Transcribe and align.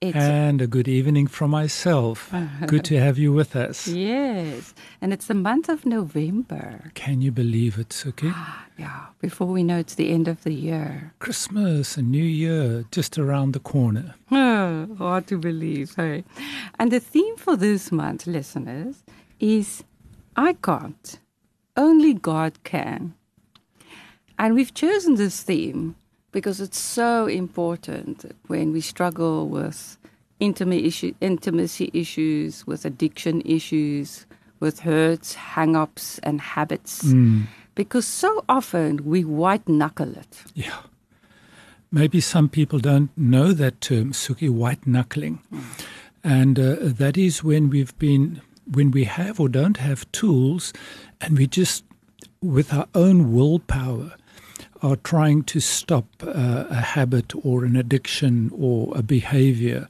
it's 0.00 0.16
And 0.16 0.62
a 0.62 0.66
good 0.66 0.88
evening 0.88 1.26
from 1.26 1.50
myself. 1.50 2.32
Good 2.66 2.84
to 2.84 2.98
have 2.98 3.18
you 3.18 3.32
with 3.32 3.54
us. 3.54 3.86
yes, 3.86 4.74
and 5.00 5.12
it's 5.12 5.26
the 5.26 5.34
month 5.34 5.68
of 5.68 5.84
November. 5.84 6.90
Can 6.94 7.20
you 7.20 7.30
believe 7.32 7.78
it, 7.78 7.90
Suki? 7.90 8.34
Yeah, 8.80 9.08
before 9.20 9.46
we 9.48 9.62
know 9.62 9.76
it's 9.78 9.94
the 9.96 10.08
end 10.10 10.26
of 10.26 10.42
the 10.42 10.54
year. 10.54 11.12
Christmas 11.18 11.98
and 11.98 12.10
New 12.10 12.24
Year 12.24 12.86
just 12.90 13.18
around 13.18 13.52
the 13.52 13.60
corner. 13.60 14.14
Oh, 14.32 14.88
hard 14.96 15.26
to 15.26 15.36
believe, 15.36 15.94
hey? 15.96 16.24
And 16.78 16.90
the 16.90 17.00
theme 17.00 17.36
for 17.36 17.56
this 17.56 17.92
month, 17.92 18.26
listeners, 18.26 19.02
is 19.38 19.84
I 20.34 20.54
can't. 20.54 21.18
Only 21.76 22.14
God 22.14 22.52
can. 22.64 23.14
And 24.38 24.54
we've 24.54 24.72
chosen 24.72 25.16
this 25.16 25.42
theme 25.42 25.94
because 26.32 26.60
it's 26.60 26.78
so 26.78 27.26
important 27.26 28.34
when 28.46 28.72
we 28.72 28.80
struggle 28.80 29.48
with 29.48 29.98
intimate 30.38 30.84
issue, 30.84 31.12
intimacy 31.20 31.90
issues, 31.92 32.66
with 32.66 32.84
addiction 32.84 33.42
issues, 33.44 34.26
with 34.60 34.80
hurts, 34.80 35.34
hang 35.34 35.76
ups, 35.76 36.18
and 36.22 36.40
habits. 36.40 37.02
Because 37.74 38.06
so 38.06 38.44
often 38.48 39.04
we 39.04 39.24
white 39.24 39.68
knuckle 39.68 40.16
it. 40.16 40.42
Yeah. 40.54 40.76
Maybe 41.92 42.20
some 42.20 42.48
people 42.48 42.78
don't 42.78 43.10
know 43.16 43.52
that 43.52 43.80
term, 43.80 44.12
Suki, 44.12 44.48
white 44.48 44.86
knuckling. 44.86 45.40
And 46.22 46.58
uh, 46.58 46.76
that 46.80 47.16
is 47.16 47.42
when 47.42 47.70
we've 47.70 47.98
been, 47.98 48.40
when 48.70 48.90
we 48.90 49.04
have 49.04 49.40
or 49.40 49.48
don't 49.48 49.78
have 49.78 50.10
tools, 50.12 50.72
and 51.20 51.36
we 51.36 51.46
just, 51.46 51.84
with 52.40 52.72
our 52.72 52.86
own 52.94 53.32
willpower, 53.32 54.14
are 54.82 54.96
trying 54.96 55.42
to 55.44 55.60
stop 55.60 56.04
uh, 56.22 56.64
a 56.70 56.76
habit 56.76 57.32
or 57.44 57.64
an 57.64 57.76
addiction 57.76 58.50
or 58.56 58.96
a 58.96 59.02
behavior. 59.02 59.86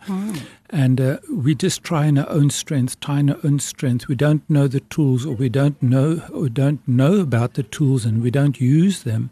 And 0.71 1.01
uh, 1.01 1.19
we 1.33 1.55
just 1.55 1.83
try 1.83 2.07
in 2.07 2.19
our 2.19 2.29
own 2.29 2.51
strength, 2.51 2.99
try 3.01 3.21
in 3.21 3.31
our 3.31 3.39
own 3.45 3.59
strength. 3.61 4.09
We 4.09 4.15
don't 4.15 4.49
know 4.49 4.69
the 4.69 4.81
tools 4.81 5.27
or 5.27 5.35
we 5.35 5.49
don't 5.49 5.81
know 5.83 6.23
or 6.33 6.49
don't 6.49 6.87
know 6.87 7.21
about 7.21 7.55
the 7.55 7.63
tools 7.65 8.05
and 8.05 8.23
we 8.23 8.31
don't 8.31 8.61
use 8.61 9.03
them. 9.03 9.31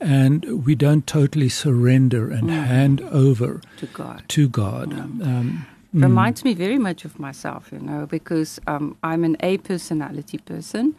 And 0.00 0.64
we 0.64 0.74
don't 0.74 1.06
totally 1.06 1.48
surrender 1.48 2.30
and 2.30 2.50
hand 2.50 3.00
over 3.00 3.60
To 3.78 3.86
God. 3.86 4.22
to 4.28 4.48
God. 4.48 4.92
Um, 4.92 5.66
reminds 5.92 6.44
me 6.44 6.54
very 6.54 6.78
much 6.78 7.04
of 7.04 7.18
myself, 7.18 7.70
you 7.72 7.80
know, 7.80 8.06
because 8.06 8.60
um, 8.66 8.96
I'm 9.02 9.24
an 9.24 9.36
A 9.40 9.58
personality 9.58 10.38
person, 10.38 10.94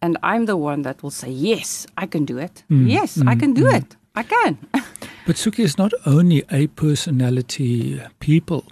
and 0.00 0.16
I'm 0.22 0.46
the 0.46 0.56
one 0.56 0.82
that 0.82 1.02
will 1.02 1.10
say, 1.10 1.30
"Yes, 1.30 1.86
I 1.96 2.06
can 2.06 2.24
do 2.24 2.38
it. 2.38 2.64
yes, 2.68 3.18
I 3.26 3.34
can 3.36 3.54
do 3.54 3.66
it. 3.66 3.96
I 4.14 4.22
can." 4.22 4.58
But 5.26 5.36
Suki 5.36 5.58
is 5.62 5.76
not 5.76 5.92
only 6.06 6.42
a 6.50 6.68
personality 6.68 8.00
people 8.18 8.64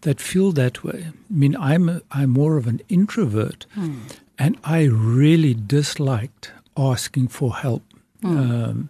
that 0.00 0.20
feel 0.20 0.52
that 0.52 0.82
way. 0.82 1.08
I 1.08 1.12
mean, 1.28 1.54
I'm 1.56 1.88
a, 1.88 2.00
I'm 2.10 2.30
more 2.30 2.56
of 2.56 2.66
an 2.66 2.80
introvert, 2.88 3.66
and 4.38 4.56
I 4.64 4.84
really 4.84 5.54
disliked 5.54 6.52
asking 6.76 7.28
for 7.28 7.54
help. 7.56 7.82
Um, 8.24 8.88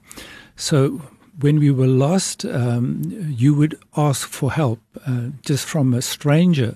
so 0.56 1.02
when 1.40 1.58
we 1.58 1.70
were 1.70 1.86
lost, 1.88 2.44
um, 2.44 3.02
you 3.36 3.54
would 3.54 3.76
ask 3.96 4.28
for 4.28 4.52
help 4.52 4.80
uh, 5.06 5.28
just 5.42 5.64
from 5.66 5.94
a 5.94 6.02
stranger. 6.02 6.74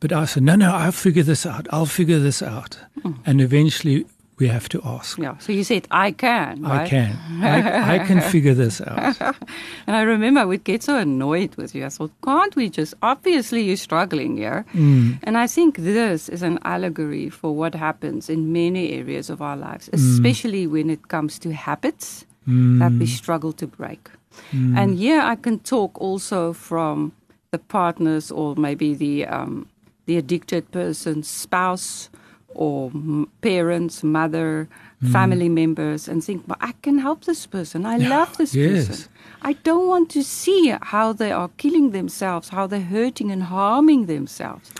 But 0.00 0.12
I 0.12 0.24
said, 0.26 0.42
no, 0.42 0.56
no, 0.56 0.72
I'll 0.74 0.92
figure 0.92 1.22
this 1.22 1.46
out. 1.46 1.66
I'll 1.70 1.86
figure 1.86 2.18
this 2.18 2.42
out. 2.42 2.78
And 3.24 3.40
eventually 3.40 4.06
we 4.38 4.48
have 4.48 4.68
to 4.70 4.80
ask. 4.84 5.18
yeah. 5.18 5.36
So 5.38 5.52
you 5.52 5.64
said, 5.64 5.86
"I 5.90 6.12
can." 6.12 6.64
I 6.64 6.88
can. 6.88 7.16
I, 7.42 7.94
I 7.94 7.98
can 8.06 8.20
figure 8.34 8.54
this 8.54 8.80
out. 8.80 9.16
And 9.86 9.96
I 9.96 10.02
remember 10.02 10.40
I 10.40 10.44
would 10.44 10.64
get 10.64 10.82
so 10.82 10.96
annoyed 10.96 11.54
with 11.56 11.74
you. 11.74 11.84
I 11.84 11.90
thought, 11.90 12.12
"Can't 12.24 12.56
we 12.56 12.68
just? 12.70 12.94
Obviously, 13.02 13.62
you're 13.62 13.76
struggling 13.76 14.36
here." 14.36 14.64
Mm. 14.72 15.18
And 15.22 15.36
I 15.36 15.46
think 15.46 15.76
this 15.76 16.28
is 16.28 16.42
an 16.42 16.58
allegory 16.64 17.30
for 17.30 17.54
what 17.54 17.74
happens 17.74 18.28
in 18.28 18.52
many 18.52 18.92
areas 18.92 19.30
of 19.30 19.42
our 19.42 19.56
lives, 19.56 19.88
mm. 19.88 19.94
especially 19.94 20.66
when 20.66 20.90
it 20.90 21.08
comes 21.08 21.38
to 21.40 21.52
habits 21.52 22.26
that 22.46 22.92
we 22.98 23.06
mm. 23.06 23.08
struggle 23.08 23.52
to 23.52 23.66
break. 23.66 24.10
And 24.52 24.98
here 24.98 25.20
I 25.20 25.36
can 25.36 25.60
talk 25.60 26.00
also 26.00 26.52
from 26.52 27.12
the 27.52 27.58
partners 27.58 28.30
or 28.30 28.56
maybe 28.56 28.94
the 28.94 29.26
um, 29.26 29.68
the 30.06 30.16
addicted 30.16 30.70
person's 30.70 31.28
spouse 31.28 32.08
or 32.54 32.90
m- 32.94 33.28
parents, 33.40 34.02
mother, 34.02 34.68
family 35.10 35.48
members, 35.48 36.08
and 36.08 36.22
think, 36.22 36.46
"But 36.46 36.58
I 36.60 36.72
can 36.82 36.98
help 36.98 37.24
this 37.24 37.46
person. 37.46 37.84
I 37.84 37.96
love 37.96 38.36
this 38.36 38.54
yes. 38.54 38.86
person. 38.86 39.08
I 39.42 39.54
don't 39.64 39.88
want 39.88 40.10
to 40.10 40.22
see 40.22 40.74
how 40.80 41.12
they 41.12 41.32
are 41.32 41.50
killing 41.56 41.90
themselves, 41.90 42.50
how 42.50 42.68
they're 42.68 42.80
hurting 42.80 43.32
and 43.32 43.42
harming 43.42 44.06
themselves. 44.06 44.70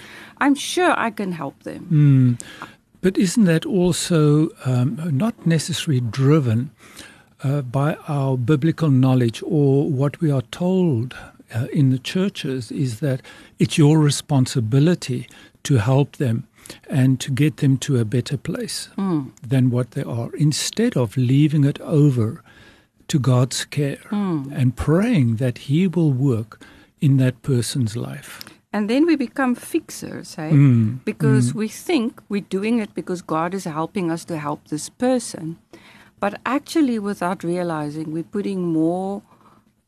I'm 0.40 0.54
sure 0.54 0.94
I 0.96 1.10
can 1.10 1.32
help 1.32 1.62
them." 1.64 1.86
But 3.00 3.18
isn't 3.18 3.46
that 3.46 3.66
also 3.66 4.50
um, 4.64 4.96
not 5.10 5.34
necessarily 5.44 6.00
driven 6.00 6.70
uh, 7.42 7.62
by 7.62 7.96
our 8.06 8.38
biblical 8.38 8.90
knowledge 8.90 9.42
or 9.44 9.90
what 9.90 10.20
we 10.20 10.30
are 10.30 10.44
told 10.52 11.16
uh, 11.52 11.66
in 11.72 11.90
the 11.90 11.98
churches? 11.98 12.70
Is 12.70 13.00
that 13.00 13.20
it's 13.58 13.76
your 13.76 13.98
responsibility 13.98 15.26
to 15.64 15.78
help 15.78 16.16
them 16.16 16.46
and 16.88 17.20
to 17.20 17.30
get 17.30 17.58
them 17.58 17.76
to 17.78 17.98
a 17.98 18.04
better 18.04 18.36
place 18.36 18.88
hmm. 18.96 19.28
than 19.46 19.70
what 19.70 19.92
they 19.92 20.02
are, 20.02 20.34
instead 20.36 20.96
of 20.96 21.16
leaving 21.16 21.64
it 21.64 21.80
over 21.80 22.42
to 23.08 23.18
God's 23.18 23.64
care 23.64 24.02
hmm. 24.08 24.52
and 24.52 24.76
praying 24.76 25.36
that 25.36 25.58
He 25.58 25.86
will 25.86 26.12
work 26.12 26.60
in 27.00 27.16
that 27.18 27.42
person's 27.42 27.96
life. 27.96 28.40
And 28.72 28.88
then 28.88 29.04
we 29.04 29.16
become 29.16 29.54
fixers, 29.54 30.36
hey? 30.36 30.50
Hmm. 30.50 30.94
Because 31.04 31.52
we 31.54 31.68
think 31.68 32.22
we're 32.30 32.40
doing 32.48 32.78
it 32.78 32.94
because 32.94 33.20
God 33.20 33.52
is 33.52 33.64
helping 33.64 34.10
us 34.10 34.24
to 34.26 34.38
help 34.38 34.68
this 34.68 34.88
person. 34.88 35.58
But 36.20 36.40
actually, 36.46 36.98
without 36.98 37.44
realizing, 37.44 38.12
we're 38.12 38.22
putting 38.22 38.62
more 38.62 39.22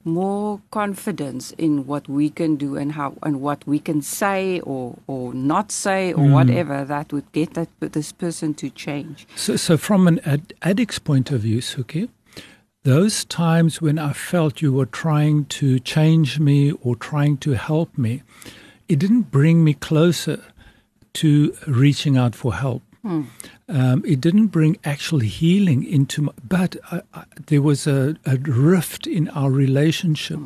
more 0.05 0.61
confidence 0.71 1.53
in 1.53 1.87
what 1.87 2.09
we 2.09 2.29
can 2.29 2.57
do 2.57 2.77
and 2.77 2.93
how 2.93 3.15
and 3.23 3.41
what 3.41 3.67
we 3.67 3.79
can 3.79 4.03
say 4.03 4.61
or 4.61 4.99
or 5.07 5.33
not 5.33 5.73
say 5.73 6.13
or 6.13 6.25
hmm. 6.25 6.33
whatever 6.33 6.85
that 6.85 7.13
would 7.13 7.31
get 7.33 7.55
that 7.55 7.69
this 7.81 8.13
person 8.13 8.55
to 8.55 8.71
change. 8.71 9.27
So, 9.35 9.57
so 9.57 9.77
from 9.77 10.07
an 10.07 10.21
ad- 10.21 10.53
addict's 10.63 10.99
point 10.99 11.31
of 11.31 11.41
view, 11.41 11.59
Suki, 11.59 12.09
those 12.83 13.25
times 13.25 13.81
when 13.81 13.99
I 13.99 14.13
felt 14.13 14.61
you 14.61 14.73
were 14.73 14.87
trying 14.87 15.47
to 15.47 15.81
change 15.81 16.39
me 16.39 16.73
or 16.83 16.97
trying 16.97 17.39
to 17.39 17.53
help 17.53 17.97
me, 17.97 18.23
it 18.89 18.99
didn't 18.99 19.31
bring 19.31 19.65
me 19.65 19.73
closer 19.73 20.43
to 21.15 21.57
reaching 21.67 22.19
out 22.19 22.35
for 22.35 22.55
help. 22.55 22.83
Hmm. 23.03 23.23
Um, 23.67 24.05
it 24.07 24.21
didn't 24.21 24.49
bring 24.49 24.77
actual 24.85 25.21
healing 25.21 25.85
into 25.85 26.23
my, 26.23 26.33
but 26.47 26.77
I, 26.93 27.01
I, 27.15 27.25
there 27.47 27.63
was 27.63 27.87
a, 27.87 28.15
a 28.27 28.37
rift 28.37 29.07
in 29.07 29.29
our 29.31 29.51
relationship 29.51 30.39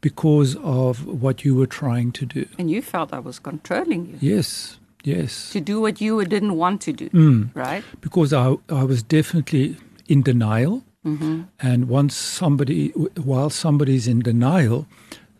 because 0.00 0.56
of 0.62 1.04
what 1.04 1.44
you 1.44 1.54
were 1.54 1.66
trying 1.66 2.12
to 2.12 2.26
do. 2.26 2.46
And 2.58 2.70
you 2.70 2.80
felt 2.80 3.12
I 3.12 3.18
was 3.18 3.38
controlling 3.38 4.06
you 4.06 4.34
Yes, 4.34 4.78
yes. 5.02 5.50
to 5.50 5.60
do 5.60 5.80
what 5.80 6.00
you 6.00 6.24
didn't 6.24 6.56
want 6.56 6.80
to 6.82 6.92
do, 6.92 7.10
mm. 7.10 7.50
right? 7.54 7.82
because 8.00 8.32
I, 8.32 8.54
I 8.68 8.84
was 8.84 9.02
definitely 9.02 9.76
in 10.08 10.22
denial. 10.22 10.84
Mm-hmm. 11.04 11.42
And 11.60 11.88
once 11.88 12.14
somebody, 12.14 12.88
while 13.16 13.48
somebody's 13.48 14.06
in 14.06 14.20
denial, 14.20 14.86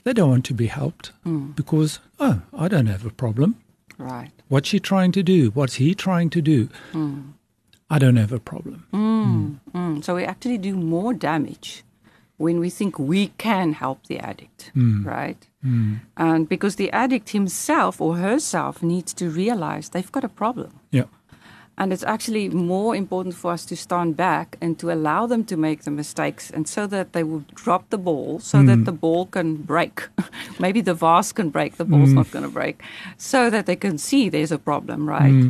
they 0.04 0.14
don't 0.14 0.30
want 0.30 0.46
to 0.46 0.54
be 0.54 0.66
helped 0.66 1.12
mm. 1.26 1.54
because, 1.54 2.00
oh, 2.18 2.40
I 2.56 2.68
don't 2.68 2.86
have 2.86 3.04
a 3.04 3.10
problem. 3.10 3.56
Right. 4.00 4.32
What's 4.48 4.68
she 4.70 4.80
trying 4.80 5.12
to 5.12 5.22
do? 5.22 5.50
What's 5.50 5.74
he 5.74 5.94
trying 5.94 6.30
to 6.30 6.40
do? 6.40 6.68
Hmm. 6.92 7.20
I 7.90 7.98
don't 7.98 8.16
have 8.16 8.32
a 8.32 8.38
problem. 8.38 8.86
Mm, 8.94 10.04
so 10.04 10.14
we 10.14 10.24
actually 10.24 10.58
do 10.58 10.76
more 10.76 11.12
damage 11.12 11.82
when 12.36 12.60
we 12.60 12.70
think 12.70 12.98
we 12.98 13.28
can 13.36 13.72
help 13.72 14.06
the 14.06 14.18
addict, 14.20 14.70
right? 15.04 15.46
And 16.16 16.48
because 16.48 16.76
the 16.76 16.90
addict 16.92 17.30
himself 17.30 18.00
or 18.00 18.16
herself 18.16 18.82
needs 18.82 19.12
to 19.14 19.28
realize 19.28 19.90
they've 19.90 20.10
got 20.12 20.24
a 20.24 20.28
problem. 20.28 20.80
Yeah. 20.92 21.04
And 21.80 21.94
it's 21.94 22.04
actually 22.04 22.50
more 22.50 22.94
important 22.94 23.34
for 23.34 23.52
us 23.52 23.64
to 23.64 23.74
stand 23.74 24.14
back 24.14 24.58
and 24.60 24.78
to 24.80 24.92
allow 24.92 25.26
them 25.26 25.44
to 25.44 25.56
make 25.56 25.84
the 25.84 25.90
mistakes 25.90 26.50
and 26.50 26.68
so 26.68 26.86
that 26.86 27.14
they 27.14 27.22
will 27.22 27.42
drop 27.54 27.88
the 27.88 27.96
ball 27.96 28.38
so 28.38 28.62
that 28.62 28.76
hmm. 28.76 28.84
the 28.84 28.92
ball 28.92 29.24
can 29.24 29.56
break. 29.56 30.06
Maybe 30.58 30.82
the 30.82 30.92
vase 30.92 31.32
can 31.32 31.48
break, 31.48 31.78
the 31.78 31.86
ball's 31.86 32.10
hmm. 32.10 32.16
not 32.16 32.30
going 32.32 32.44
to 32.44 32.50
break. 32.50 32.82
So 33.16 33.48
that 33.48 33.64
they 33.64 33.76
can 33.76 33.96
see 33.96 34.28
there's 34.28 34.52
a 34.52 34.58
problem, 34.58 35.08
right? 35.08 35.30
Hmm. 35.30 35.48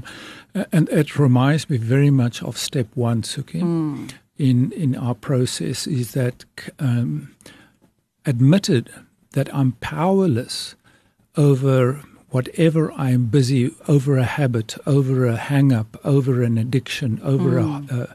A- 0.54 0.66
And 0.72 0.88
it 0.90 1.18
reminds 1.18 1.68
me 1.68 1.78
very 1.78 2.10
much 2.10 2.44
of 2.44 2.56
step 2.56 2.86
one, 2.94 3.22
Suki, 3.22 3.60
in, 4.38 4.72
in 4.72 4.94
our 4.94 5.16
process 5.16 5.88
is 5.88 6.12
that 6.12 6.44
um, 6.78 7.34
admitted 8.24 8.88
that 9.32 9.52
I'm 9.52 9.72
powerless 9.80 10.76
over 11.36 12.04
whatever 12.30 12.92
I 12.92 13.10
am 13.10 13.26
busy 13.26 13.74
over 13.88 14.16
a 14.16 14.24
habit, 14.24 14.76
over 14.86 15.26
a 15.26 15.36
hang 15.36 15.72
up, 15.72 15.98
over 16.04 16.42
an 16.42 16.58
addiction, 16.58 17.20
over 17.22 17.50
mm. 17.50 17.90
a. 17.90 18.02
Uh, 18.02 18.06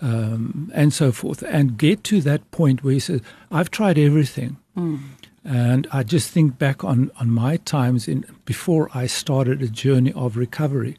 um, 0.00 0.70
and 0.74 0.92
so 0.92 1.10
forth, 1.10 1.42
and 1.42 1.76
get 1.76 2.04
to 2.04 2.20
that 2.20 2.48
point 2.52 2.84
where 2.84 2.92
he 2.92 3.00
says, 3.00 3.20
I've 3.50 3.70
tried 3.70 3.98
everything. 3.98 4.56
Mm. 4.76 5.00
And 5.44 5.88
I 5.92 6.02
just 6.02 6.30
think 6.30 6.58
back 6.58 6.84
on, 6.84 7.10
on 7.18 7.30
my 7.30 7.56
times 7.56 8.06
in 8.06 8.24
before 8.44 8.88
I 8.94 9.06
started 9.06 9.62
a 9.62 9.66
journey 9.66 10.12
of 10.12 10.36
recovery. 10.36 10.96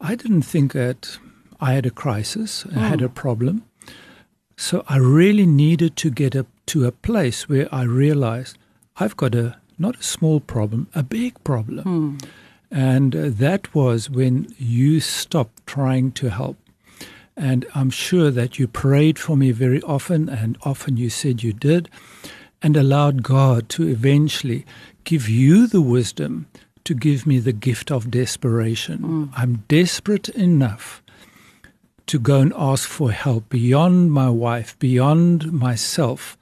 I 0.00 0.14
didn't 0.14 0.42
think 0.42 0.72
that 0.74 1.18
I 1.60 1.72
had 1.72 1.86
a 1.86 1.90
crisis, 1.90 2.66
I 2.76 2.80
had 2.80 3.02
a 3.02 3.08
mm. 3.08 3.14
problem. 3.14 3.64
So 4.56 4.84
I 4.88 4.98
really 4.98 5.46
needed 5.46 5.96
to 5.96 6.10
get 6.10 6.36
up 6.36 6.46
to 6.66 6.86
a 6.86 6.92
place 6.92 7.48
where 7.48 7.68
I 7.74 7.82
realized 7.82 8.56
I've 8.96 9.16
got 9.16 9.34
a 9.34 9.56
not 9.78 9.98
a 9.98 10.02
small 10.02 10.40
problem, 10.40 10.88
a 10.94 11.02
big 11.02 11.42
problem. 11.44 11.84
Mm. 12.20 12.28
And 12.70 13.14
uh, 13.14 13.28
that 13.30 13.74
was 13.74 14.10
when 14.10 14.52
you 14.58 15.00
stopped 15.00 15.66
trying 15.66 16.12
to 16.12 16.30
help. 16.30 16.56
And 17.36 17.66
I'm 17.74 17.90
sure 17.90 18.30
that 18.30 18.58
you 18.58 18.68
prayed 18.68 19.18
for 19.18 19.36
me 19.36 19.50
very 19.50 19.82
often, 19.82 20.28
and 20.28 20.56
often 20.62 20.96
you 20.96 21.10
said 21.10 21.42
you 21.42 21.52
did, 21.52 21.88
and 22.62 22.76
allowed 22.76 23.22
God 23.22 23.68
to 23.70 23.88
eventually 23.88 24.64
give 25.04 25.28
you 25.28 25.66
the 25.66 25.80
wisdom 25.80 26.46
to 26.84 26.94
give 26.94 27.26
me 27.26 27.38
the 27.38 27.52
gift 27.52 27.90
of 27.90 28.10
desperation. 28.10 28.98
Mm. 28.98 29.30
I'm 29.36 29.64
desperate 29.68 30.28
enough 30.30 31.02
to 32.06 32.18
go 32.18 32.40
and 32.40 32.52
ask 32.56 32.88
for 32.88 33.10
help 33.10 33.48
beyond 33.48 34.12
my 34.12 34.28
wife, 34.28 34.78
beyond 34.78 35.52
myself, 35.52 36.36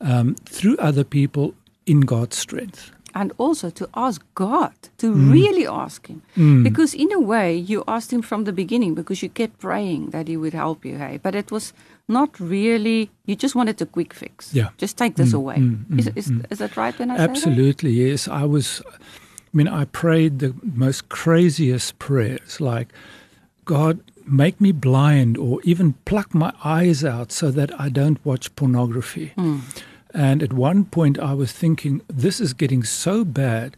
um, 0.00 0.34
through 0.44 0.76
other 0.78 1.04
people 1.04 1.54
in 1.86 2.00
God's 2.00 2.36
strength. 2.36 2.90
And 3.14 3.32
also 3.38 3.70
to 3.70 3.88
ask 3.94 4.22
God, 4.34 4.74
to 4.98 5.14
mm. 5.14 5.32
really 5.32 5.66
ask 5.66 6.06
Him. 6.06 6.20
Mm. 6.36 6.64
Because 6.64 6.92
in 6.92 7.10
a 7.12 7.20
way, 7.20 7.56
you 7.56 7.82
asked 7.88 8.12
Him 8.12 8.20
from 8.20 8.44
the 8.44 8.52
beginning 8.52 8.94
because 8.94 9.22
you 9.22 9.30
kept 9.30 9.58
praying 9.58 10.10
that 10.10 10.28
He 10.28 10.36
would 10.36 10.52
help 10.52 10.84
you, 10.84 10.98
hey? 10.98 11.18
But 11.22 11.34
it 11.34 11.50
was 11.50 11.72
not 12.08 12.38
really, 12.38 13.10
you 13.24 13.34
just 13.34 13.54
wanted 13.54 13.80
a 13.80 13.86
quick 13.86 14.12
fix. 14.12 14.52
Yeah. 14.52 14.68
Just 14.76 14.98
take 14.98 15.16
this 15.16 15.30
mm. 15.30 15.36
away. 15.36 15.56
Mm. 15.56 15.98
Is, 15.98 16.06
is, 16.14 16.28
mm. 16.28 16.44
is 16.50 16.58
that 16.58 16.76
right 16.76 16.98
when 16.98 17.10
I 17.10 17.16
Absolutely, 17.16 17.92
yes. 17.92 18.28
I 18.28 18.44
was, 18.44 18.82
I 18.86 19.56
mean, 19.56 19.68
I 19.68 19.86
prayed 19.86 20.40
the 20.40 20.54
most 20.62 21.08
craziest 21.08 21.98
prayers 21.98 22.60
like, 22.60 22.92
God, 23.64 24.00
make 24.26 24.60
me 24.60 24.72
blind 24.72 25.38
or 25.38 25.60
even 25.62 25.94
pluck 26.04 26.34
my 26.34 26.52
eyes 26.64 27.04
out 27.04 27.32
so 27.32 27.50
that 27.50 27.70
I 27.80 27.88
don't 27.88 28.22
watch 28.26 28.54
pornography. 28.56 29.32
Mm. 29.38 29.60
And 30.16 30.42
at 30.42 30.54
one 30.54 30.86
point, 30.86 31.18
I 31.18 31.34
was 31.34 31.52
thinking, 31.52 32.00
this 32.08 32.40
is 32.40 32.54
getting 32.54 32.82
so 32.84 33.22
bad. 33.22 33.76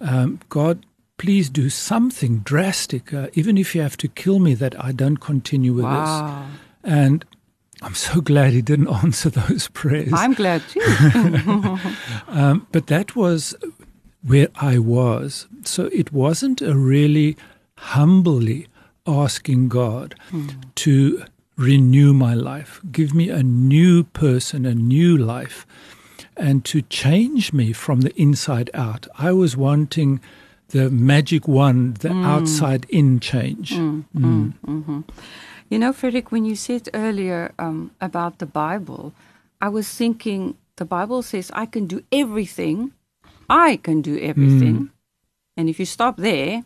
Um, 0.00 0.40
God, 0.48 0.86
please 1.18 1.50
do 1.50 1.68
something 1.68 2.38
drastic, 2.38 3.12
uh, 3.12 3.28
even 3.34 3.58
if 3.58 3.74
you 3.74 3.82
have 3.82 3.98
to 3.98 4.08
kill 4.08 4.38
me, 4.38 4.54
that 4.54 4.82
I 4.82 4.92
don't 4.92 5.18
continue 5.18 5.74
with 5.74 5.84
wow. 5.84 6.46
this. 6.46 6.90
And 6.90 7.24
I'm 7.82 7.94
so 7.94 8.20
glad 8.30 8.54
he 8.54 8.62
didn't 8.62 8.88
answer 9.04 9.28
those 9.28 9.68
prayers. 9.68 10.10
I'm 10.14 10.32
glad 10.32 10.62
too. 10.70 10.80
um, 12.28 12.66
but 12.72 12.86
that 12.86 13.14
was 13.14 13.54
where 14.22 14.48
I 14.56 14.78
was. 14.78 15.48
So 15.64 15.90
it 15.92 16.14
wasn't 16.14 16.62
a 16.62 16.74
really 16.74 17.36
humbly 17.76 18.68
asking 19.06 19.68
God 19.68 20.14
mm. 20.30 20.74
to 20.76 21.24
renew 21.58 22.14
my 22.14 22.34
life, 22.34 22.80
give 22.90 23.12
me 23.12 23.28
a 23.28 23.42
new 23.42 24.04
person, 24.04 24.64
a 24.64 24.74
new 24.74 25.16
life, 25.16 25.66
and 26.36 26.64
to 26.64 26.80
change 26.82 27.52
me 27.52 27.72
from 27.72 28.02
the 28.02 28.14
inside 28.20 28.70
out. 28.72 29.08
I 29.18 29.32
was 29.32 29.56
wanting 29.56 30.20
the 30.68 30.88
magic 30.88 31.48
one, 31.48 31.94
the 31.94 32.10
mm. 32.10 32.24
outside 32.24 32.86
in 32.88 33.18
change. 33.18 33.72
Mm. 33.72 34.04
Mm. 34.14 34.54
Mm-hmm. 34.66 35.00
You 35.68 35.78
know, 35.78 35.92
Frederick, 35.92 36.30
when 36.30 36.44
you 36.44 36.54
said 36.54 36.88
earlier 36.94 37.52
um, 37.58 37.90
about 38.00 38.38
the 38.38 38.46
Bible, 38.46 39.12
I 39.60 39.68
was 39.68 39.88
thinking 39.88 40.56
the 40.76 40.84
Bible 40.84 41.22
says, 41.22 41.50
I 41.54 41.66
can 41.66 41.86
do 41.86 42.04
everything. 42.12 42.92
I 43.50 43.76
can 43.76 44.00
do 44.00 44.16
everything. 44.18 44.76
Mm. 44.76 44.90
And 45.56 45.68
if 45.68 45.80
you 45.80 45.86
stop 45.86 46.16
there, 46.18 46.62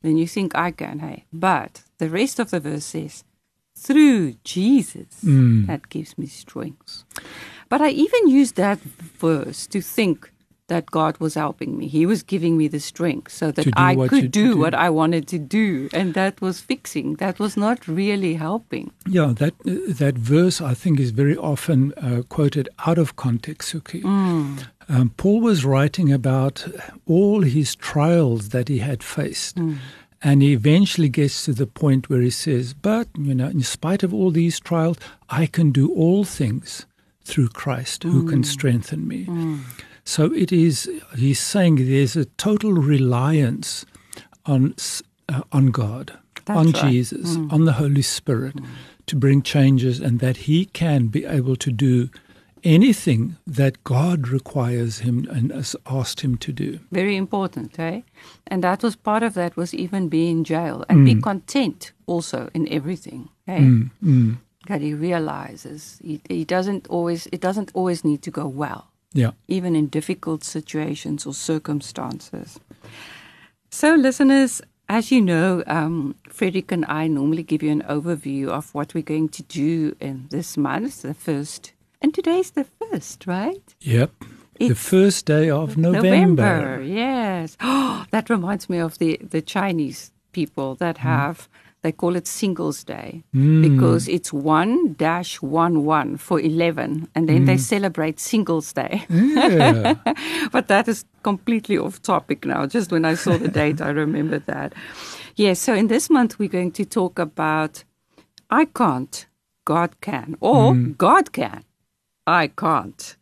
then 0.00 0.16
you 0.16 0.26
think 0.26 0.54
I 0.54 0.70
can, 0.70 1.00
hey. 1.00 1.26
But 1.32 1.82
the 1.98 2.08
rest 2.08 2.38
of 2.38 2.50
the 2.50 2.60
verse 2.60 2.86
says, 2.86 3.24
through 3.82 4.34
Jesus 4.44 5.24
mm. 5.24 5.66
that 5.66 5.88
gives 5.88 6.16
me 6.16 6.26
strength. 6.26 7.04
But 7.68 7.80
I 7.80 7.90
even 7.90 8.28
used 8.28 8.56
that 8.56 8.78
verse 8.80 9.66
to 9.68 9.80
think 9.80 10.32
that 10.68 10.86
God 10.86 11.18
was 11.18 11.34
helping 11.34 11.76
me. 11.76 11.86
He 11.88 12.06
was 12.06 12.22
giving 12.22 12.56
me 12.56 12.68
the 12.68 12.80
strength 12.80 13.32
so 13.32 13.50
that 13.50 13.66
I 13.76 13.94
could 14.08 14.30
do, 14.30 14.54
do, 14.54 14.58
what 14.58 14.74
I 14.74 14.88
wanted 14.90 15.26
to 15.28 15.38
do, 15.38 15.88
and 15.92 16.14
that 16.14 16.40
was 16.40 16.60
fixing. 16.60 17.16
That 17.16 17.38
was 17.38 17.56
not 17.56 17.86
really 17.86 18.34
helping. 18.34 18.90
Yeah, 19.06 19.34
that 19.36 19.54
uh, 19.66 19.92
that 20.02 20.14
verse 20.16 20.60
I 20.60 20.74
think 20.74 21.00
is 21.00 21.10
very 21.10 21.36
often 21.36 21.92
uh, 21.94 22.22
quoted 22.28 22.68
out 22.86 22.98
of 22.98 23.16
context. 23.16 23.74
Suki. 23.74 24.02
Mm. 24.02 24.66
Um, 24.88 25.10
Paul 25.16 25.40
was 25.40 25.64
writing 25.64 26.12
about 26.12 26.66
all 27.06 27.42
his 27.42 27.74
trials 27.76 28.48
that 28.50 28.68
he 28.68 28.78
had 28.78 29.02
faced. 29.02 29.56
Mm. 29.56 29.76
And 30.22 30.42
he 30.42 30.52
eventually 30.52 31.08
gets 31.08 31.44
to 31.44 31.52
the 31.52 31.66
point 31.66 32.08
where 32.08 32.20
he 32.20 32.30
says, 32.30 32.74
But, 32.74 33.08
you 33.18 33.34
know, 33.34 33.48
in 33.48 33.62
spite 33.62 34.02
of 34.02 34.14
all 34.14 34.30
these 34.30 34.60
trials, 34.60 34.96
I 35.28 35.46
can 35.46 35.72
do 35.72 35.92
all 35.92 36.24
things 36.24 36.86
through 37.24 37.48
Christ 37.48 38.04
who 38.04 38.28
can 38.28 38.42
mm. 38.42 38.46
strengthen 38.46 39.06
me. 39.06 39.26
Mm. 39.26 39.60
So 40.04 40.32
it 40.32 40.52
is, 40.52 40.90
he's 41.16 41.40
saying 41.40 41.76
there's 41.76 42.16
a 42.16 42.24
total 42.24 42.72
reliance 42.72 43.84
on, 44.46 44.74
uh, 45.28 45.42
on 45.52 45.66
God, 45.66 46.18
That's 46.44 46.58
on 46.58 46.70
right. 46.72 46.90
Jesus, 46.90 47.36
mm. 47.36 47.52
on 47.52 47.64
the 47.64 47.72
Holy 47.74 48.02
Spirit 48.02 48.56
mm. 48.56 48.66
to 49.06 49.16
bring 49.16 49.42
changes, 49.42 50.00
and 50.00 50.20
that 50.20 50.36
he 50.38 50.66
can 50.66 51.06
be 51.06 51.24
able 51.24 51.56
to 51.56 51.70
do 51.70 52.10
anything 52.64 53.36
that 53.46 53.82
God 53.84 54.28
requires 54.28 55.00
him 55.00 55.26
and 55.30 55.52
has 55.52 55.76
asked 55.86 56.20
him 56.20 56.36
to 56.38 56.52
do. 56.52 56.78
Very 56.90 57.16
important, 57.16 57.78
eh? 57.78 58.02
And 58.46 58.62
that 58.64 58.82
was 58.82 58.96
part 58.96 59.22
of 59.22 59.34
that 59.34 59.56
was 59.56 59.74
even 59.74 60.08
be 60.08 60.28
in 60.28 60.44
jail 60.44 60.84
and 60.88 61.00
mm. 61.00 61.04
be 61.04 61.20
content 61.20 61.92
also 62.06 62.50
in 62.54 62.68
everything, 62.68 63.28
eh? 63.48 63.58
Mm. 63.58 63.90
Mm. 64.02 64.36
That 64.68 64.80
he 64.80 64.94
realizes 64.94 65.98
he, 66.02 66.20
he 66.28 66.44
doesn't 66.44 66.86
always 66.88 67.26
it 67.32 67.40
doesn't 67.40 67.70
always 67.74 68.04
need 68.04 68.22
to 68.22 68.30
go 68.30 68.46
well. 68.46 68.88
Yeah. 69.12 69.32
Even 69.48 69.76
in 69.76 69.88
difficult 69.88 70.44
situations 70.44 71.26
or 71.26 71.34
circumstances. 71.34 72.60
So 73.70 73.94
listeners, 73.94 74.62
as 74.88 75.10
you 75.10 75.20
know, 75.20 75.62
um, 75.66 76.14
Frederick 76.28 76.70
and 76.72 76.84
I 76.86 77.08
normally 77.08 77.42
give 77.42 77.62
you 77.62 77.70
an 77.72 77.82
overview 77.82 78.48
of 78.48 78.72
what 78.74 78.94
we're 78.94 79.02
going 79.02 79.30
to 79.30 79.42
do 79.42 79.96
in 80.00 80.26
this 80.30 80.56
month, 80.56 81.02
the 81.02 81.14
first 81.14 81.72
and 82.02 82.12
today's 82.12 82.50
the 82.50 82.64
first, 82.64 83.26
right? 83.26 83.74
Yep. 83.80 84.10
It's 84.58 84.68
the 84.68 84.74
first 84.74 85.26
day 85.26 85.50
of 85.50 85.76
November. 85.76 86.42
November 86.42 86.82
yes. 86.82 87.56
Oh, 87.60 88.04
that 88.10 88.28
reminds 88.28 88.68
me 88.68 88.78
of 88.78 88.98
the, 88.98 89.18
the 89.22 89.42
Chinese 89.42 90.12
people 90.32 90.74
that 90.76 90.98
hmm. 90.98 91.08
have, 91.08 91.38
mm. 91.38 91.48
they 91.82 91.92
call 91.92 92.16
it 92.16 92.26
Singles 92.26 92.84
Day 92.84 93.22
mm. 93.34 93.62
because 93.62 94.08
it's 94.08 94.32
1 94.32 94.94
dash 94.94 95.40
1 95.40 95.84
1 95.84 96.16
for 96.16 96.40
11, 96.40 97.08
and 97.14 97.28
then 97.28 97.42
mm. 97.42 97.46
they 97.46 97.56
celebrate 97.56 98.20
Singles 98.20 98.72
Day. 98.72 99.04
Yeah. 99.08 99.94
but 100.52 100.68
that 100.68 100.88
is 100.88 101.04
completely 101.22 101.78
off 101.78 102.00
topic 102.02 102.44
now. 102.44 102.66
Just 102.66 102.92
when 102.92 103.04
I 103.04 103.14
saw 103.14 103.36
the 103.36 103.48
date, 103.60 103.80
I 103.80 103.90
remembered 103.90 104.46
that. 104.46 104.74
Yes, 105.34 105.36
yeah, 105.36 105.52
so 105.54 105.74
in 105.74 105.88
this 105.88 106.10
month, 106.10 106.38
we're 106.38 106.48
going 106.48 106.72
to 106.72 106.84
talk 106.84 107.18
about 107.18 107.84
I 108.50 108.66
can't, 108.66 109.26
God 109.64 110.00
can, 110.00 110.36
or 110.40 110.74
hmm. 110.74 110.92
God 110.92 111.32
can. 111.32 111.64
I 112.26 112.48
can't. 112.48 113.16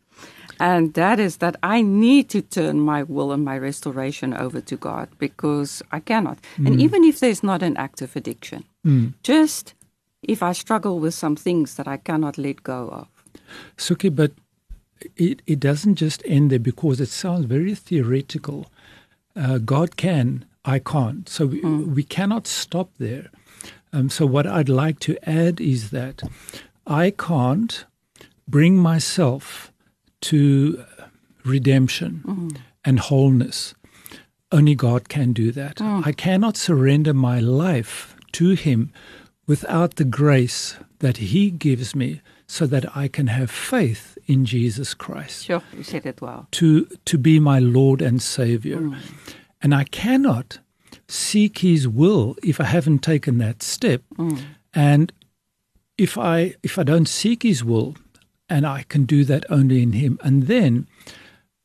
And 0.59 0.93
that 0.93 1.19
is 1.19 1.37
that 1.37 1.55
I 1.63 1.81
need 1.81 2.29
to 2.29 2.41
turn 2.43 2.79
my 2.79 3.01
will 3.01 3.31
and 3.31 3.43
my 3.43 3.57
restoration 3.57 4.35
over 4.35 4.61
to 4.61 4.77
God 4.77 5.09
because 5.17 5.81
I 5.91 5.99
cannot. 5.99 6.37
Mm. 6.57 6.67
And 6.67 6.81
even 6.81 7.03
if 7.03 7.19
there's 7.19 7.41
not 7.41 7.63
an 7.63 7.75
active 7.77 8.15
addiction, 8.15 8.63
mm. 8.85 9.13
just 9.23 9.73
if 10.21 10.43
I 10.43 10.51
struggle 10.51 10.99
with 10.99 11.15
some 11.15 11.35
things 11.35 11.75
that 11.75 11.87
I 11.87 11.97
cannot 11.97 12.37
let 12.37 12.61
go 12.61 12.89
of. 12.89 13.07
Suki, 13.75 14.15
but 14.15 14.33
it, 15.15 15.41
it 15.47 15.59
doesn't 15.59 15.95
just 15.95 16.21
end 16.25 16.51
there 16.51 16.59
because 16.59 17.01
it 17.01 17.09
sounds 17.09 17.45
very 17.45 17.73
theoretical. 17.73 18.67
Uh, 19.35 19.57
God 19.57 19.97
can, 19.97 20.45
I 20.63 20.77
can't. 20.77 21.27
So 21.27 21.47
we, 21.47 21.61
mm. 21.61 21.95
we 21.95 22.03
cannot 22.03 22.45
stop 22.45 22.91
there. 22.99 23.31
Um, 23.93 24.09
so 24.09 24.27
what 24.27 24.45
I'd 24.45 24.69
like 24.69 24.99
to 25.01 25.17
add 25.27 25.59
is 25.59 25.89
that 25.89 26.21
I 26.85 27.09
can't 27.09 27.83
bring 28.51 28.77
myself 28.77 29.71
to 30.21 30.83
redemption 31.43 32.23
mm-hmm. 32.25 32.49
and 32.85 32.99
wholeness. 32.99 33.73
Only 34.51 34.75
God 34.75 35.09
can 35.09 35.33
do 35.33 35.51
that. 35.53 35.77
Mm. 35.77 36.05
I 36.05 36.11
cannot 36.11 36.57
surrender 36.57 37.13
my 37.13 37.39
life 37.39 38.15
to 38.33 38.49
Him 38.51 38.91
without 39.47 39.95
the 39.95 40.03
grace 40.03 40.75
that 40.99 41.17
He 41.17 41.49
gives 41.49 41.95
me 41.95 42.21
so 42.47 42.67
that 42.67 42.85
I 42.95 43.07
can 43.07 43.27
have 43.27 43.49
faith 43.49 44.17
in 44.27 44.45
Jesus 44.45 44.93
Christ. 44.93 45.45
Sure, 45.45 45.63
you 45.75 45.83
said 45.83 46.05
it 46.05 46.21
well. 46.21 46.47
To, 46.51 46.85
to 47.05 47.17
be 47.17 47.39
my 47.39 47.59
Lord 47.59 48.01
and 48.01 48.21
Savior. 48.21 48.79
Mm. 48.79 48.97
And 49.61 49.73
I 49.73 49.85
cannot 49.85 50.59
seek 51.07 51.59
his 51.59 51.87
will 51.87 52.35
if 52.43 52.59
I 52.59 52.65
haven't 52.65 52.99
taken 52.99 53.37
that 53.37 53.61
step. 53.61 54.01
And 54.73 55.11
if 55.97 56.17
I 56.17 56.55
if 56.63 56.79
I 56.79 56.83
don't 56.83 57.07
seek 57.07 57.43
his 57.43 57.63
will, 57.63 57.95
and 58.51 58.67
I 58.67 58.83
can 58.83 59.05
do 59.05 59.23
that 59.23 59.45
only 59.49 59.81
in 59.81 59.93
him, 59.93 60.19
and 60.21 60.43
then 60.43 60.87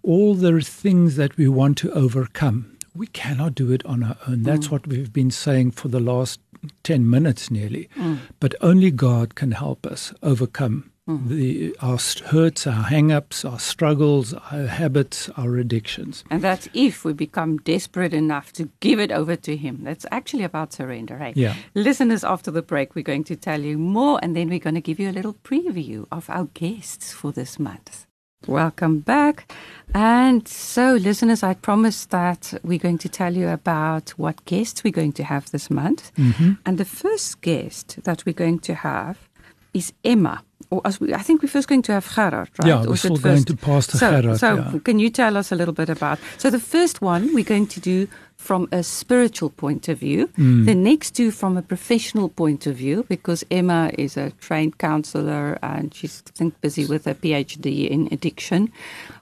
all 0.03 0.35
the 0.35 0.61
things 0.61 1.17
that 1.17 1.37
we 1.37 1.49
want 1.49 1.77
to 1.79 1.91
overcome, 1.93 2.79
we 2.95 3.09
cannot 3.09 3.57
do 3.57 3.73
it 3.73 3.85
on 3.85 4.05
our 4.05 4.17
own. 4.29 4.45
That's 4.45 4.69
mm. 4.69 4.71
what 4.71 4.87
we've 4.87 5.13
been 5.13 5.33
saying 5.33 5.73
for 5.73 5.89
the 5.89 5.99
last 5.99 6.39
10 6.85 7.11
minutes 7.11 7.51
nearly. 7.51 7.89
Mm. 7.97 8.19
But 8.39 8.55
only 8.61 8.93
God 8.93 9.35
can 9.35 9.51
help 9.51 9.85
us 9.85 10.15
overcome 10.23 10.93
Mm. 11.09 11.29
the, 11.29 11.77
our 11.81 11.99
hurts, 12.31 12.67
our 12.67 12.83
hang 12.83 13.13
ups, 13.13 13.45
our 13.45 13.61
struggles, 13.61 14.35
our 14.35 14.67
habits, 14.67 15.29
our 15.37 15.57
addictions. 15.57 16.25
And 16.31 16.43
that's 16.43 16.69
if 16.75 17.05
we 17.05 17.13
become 17.13 17.59
desperate 17.59 18.13
enough 18.13 18.53
to 18.55 18.69
give 18.81 18.99
it 18.99 19.13
over 19.13 19.37
to 19.37 19.57
Him. 19.57 19.85
That's 19.85 20.05
actually 20.11 20.43
about 20.43 20.73
surrender, 20.73 21.17
right? 21.17 21.37
Yeah. 21.37 21.55
Listeners, 21.77 22.25
after 22.25 22.51
the 22.51 22.61
break, 22.61 22.97
we're 22.97 23.05
going 23.05 23.23
to 23.25 23.37
tell 23.37 23.61
you 23.61 23.79
more 23.79 24.19
and 24.21 24.35
then 24.35 24.49
we're 24.49 24.59
going 24.59 24.75
to 24.75 24.81
give 24.81 24.99
you 24.99 25.09
a 25.09 25.13
little 25.13 25.35
preview 25.35 26.07
of 26.11 26.29
our 26.29 26.47
guests 26.55 27.13
for 27.13 27.31
this 27.31 27.61
month. 27.61 28.07
Welcome 28.49 29.01
back. 29.01 29.53
And 29.95 30.47
so, 30.49 30.95
listeners, 30.95 31.45
I 31.45 31.55
promised 31.55 32.11
that 32.11 32.53
we're 32.65 32.79
going 32.79 32.99
to 32.99 33.09
tell 33.09 33.35
you 33.37 33.49
about 33.49 34.11
what 34.11 34.45
guests 34.45 34.83
we're 34.83 34.93
going 34.93 35.13
to 35.15 35.25
have 35.25 35.53
this 35.53 35.71
month. 35.71 36.13
Mm-hmm. 36.17 36.55
And 36.65 36.79
the 36.79 36.85
first 36.85 37.41
guest 37.43 38.01
that 38.03 38.27
we're 38.27 38.33
going 38.33 38.59
to 38.61 38.75
have 38.75 39.29
is 39.77 39.93
Emma. 40.05 40.43
Or 40.71 40.81
as 40.85 40.99
we, 41.01 41.15
I 41.15 41.23
think 41.23 41.43
we're 41.43 41.49
first 41.49 41.69
going 41.69 41.83
to 41.83 41.93
have 41.93 42.07
Gerard, 42.13 42.51
right? 42.59 42.69
Yeah, 42.69 42.83
Or 42.83 42.89
we're 42.89 42.97
still 42.97 43.17
going 43.17 43.37
first- 43.37 43.49
to 43.49 43.57
Pastor 43.57 43.99
so, 43.99 44.21
Gerard, 44.21 44.39
So, 44.41 44.55
yeah. 44.57 44.79
can 44.85 44.99
you 44.99 45.11
tell 45.11 45.37
us 45.37 45.53
a 45.53 45.55
little 45.55 45.75
bit 45.75 45.89
about? 45.89 46.19
So, 46.39 46.51
the 46.51 46.59
first 46.59 47.01
one 47.01 47.23
we're 47.35 47.45
going 47.55 47.69
to 47.69 47.81
do 47.81 48.09
from 48.37 48.69
a 48.73 48.83
spiritual 48.83 49.51
point 49.51 49.89
of 49.89 49.99
view. 49.99 50.29
Mm. 50.39 50.67
The 50.67 50.75
next 50.75 51.13
two 51.17 51.31
from 51.31 51.57
a 51.57 51.63
professional 51.63 52.29
point 52.29 52.67
of 52.67 52.77
view, 52.77 53.05
because 53.09 53.45
Emma 53.51 53.91
is 53.99 54.17
a 54.17 54.31
trained 54.41 54.79
counselor 54.79 55.59
and 55.63 55.95
she's 55.95 56.23
I 56.29 56.31
think 56.39 56.61
busy 56.61 56.85
with 56.87 57.07
a 57.07 57.15
PhD 57.15 57.89
in 57.89 58.09
addiction 58.13 58.71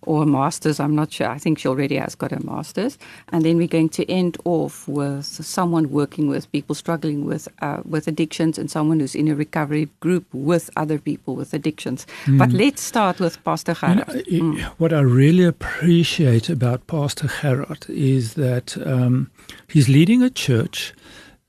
or 0.07 0.23
a 0.23 0.27
master's. 0.27 0.79
I'm 0.81 0.95
not 0.95 1.13
sure. 1.13 1.29
I 1.29 1.39
think 1.39 1.59
she 1.59 1.69
already 1.69 1.97
has 1.97 2.15
got 2.15 2.33
a 2.33 2.45
master's. 2.45 2.99
And 3.33 3.45
then 3.45 3.57
we're 3.57 3.69
going 3.69 3.89
to 3.91 4.11
end 4.11 4.37
off 4.45 4.87
with 4.89 5.25
someone 5.27 5.91
working 5.91 6.29
with 6.29 6.51
people 6.53 6.75
struggling 6.75 7.25
with 7.25 7.49
uh, 7.63 7.81
with 7.85 8.07
addictions 8.09 8.59
and 8.59 8.71
someone 8.71 9.01
who's 9.01 9.15
in 9.15 9.29
a 9.29 9.35
recovery 9.35 9.89
group 10.01 10.25
with 10.33 10.71
other 10.77 10.99
people 10.99 11.35
with 11.37 11.55
addictions. 11.55 12.07
But 12.27 12.51
let's 12.53 12.83
start 12.83 13.19
with 13.21 13.43
Pastor 13.45 13.75
You 13.83 13.95
know, 13.97 14.05
Gerard. 14.05 14.61
I- 14.61 14.71
What 14.79 14.93
I 14.93 15.01
really 15.01 15.45
appreciate 15.45 16.49
about 16.49 16.87
Pastor 16.87 17.29
Gerard 17.41 17.87
is 17.89 18.35
that 18.35 18.77
um, 18.87 19.31
he's 19.69 19.89
leading 19.89 20.23
a 20.23 20.31
church 20.31 20.95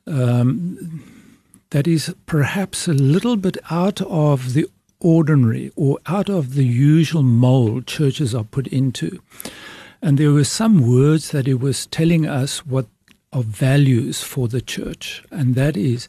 um, 0.07 1.01
that 1.71 1.87
is 1.87 2.13
perhaps 2.25 2.87
a 2.87 2.93
little 2.93 3.35
bit 3.37 3.57
out 3.69 4.01
of 4.01 4.53
the 4.53 4.65
ordinary 5.05 5.71
or 5.75 5.99
out 6.07 6.29
of 6.29 6.55
the 6.55 6.65
usual 6.65 7.21
mold 7.21 7.85
churches 7.85 8.33
are 8.33 8.43
put 8.43 8.65
into. 8.67 9.21
And 10.01 10.17
there 10.17 10.31
were 10.31 10.43
some 10.43 10.87
words 10.91 11.29
that 11.31 11.45
he 11.45 11.53
was 11.53 11.85
telling 11.85 12.25
us 12.27 12.65
what 12.65 12.87
are 13.31 13.43
values 13.43 14.23
for 14.23 14.47
the 14.47 14.61
church, 14.61 15.23
and 15.31 15.55
that 15.55 15.77
is 15.77 16.07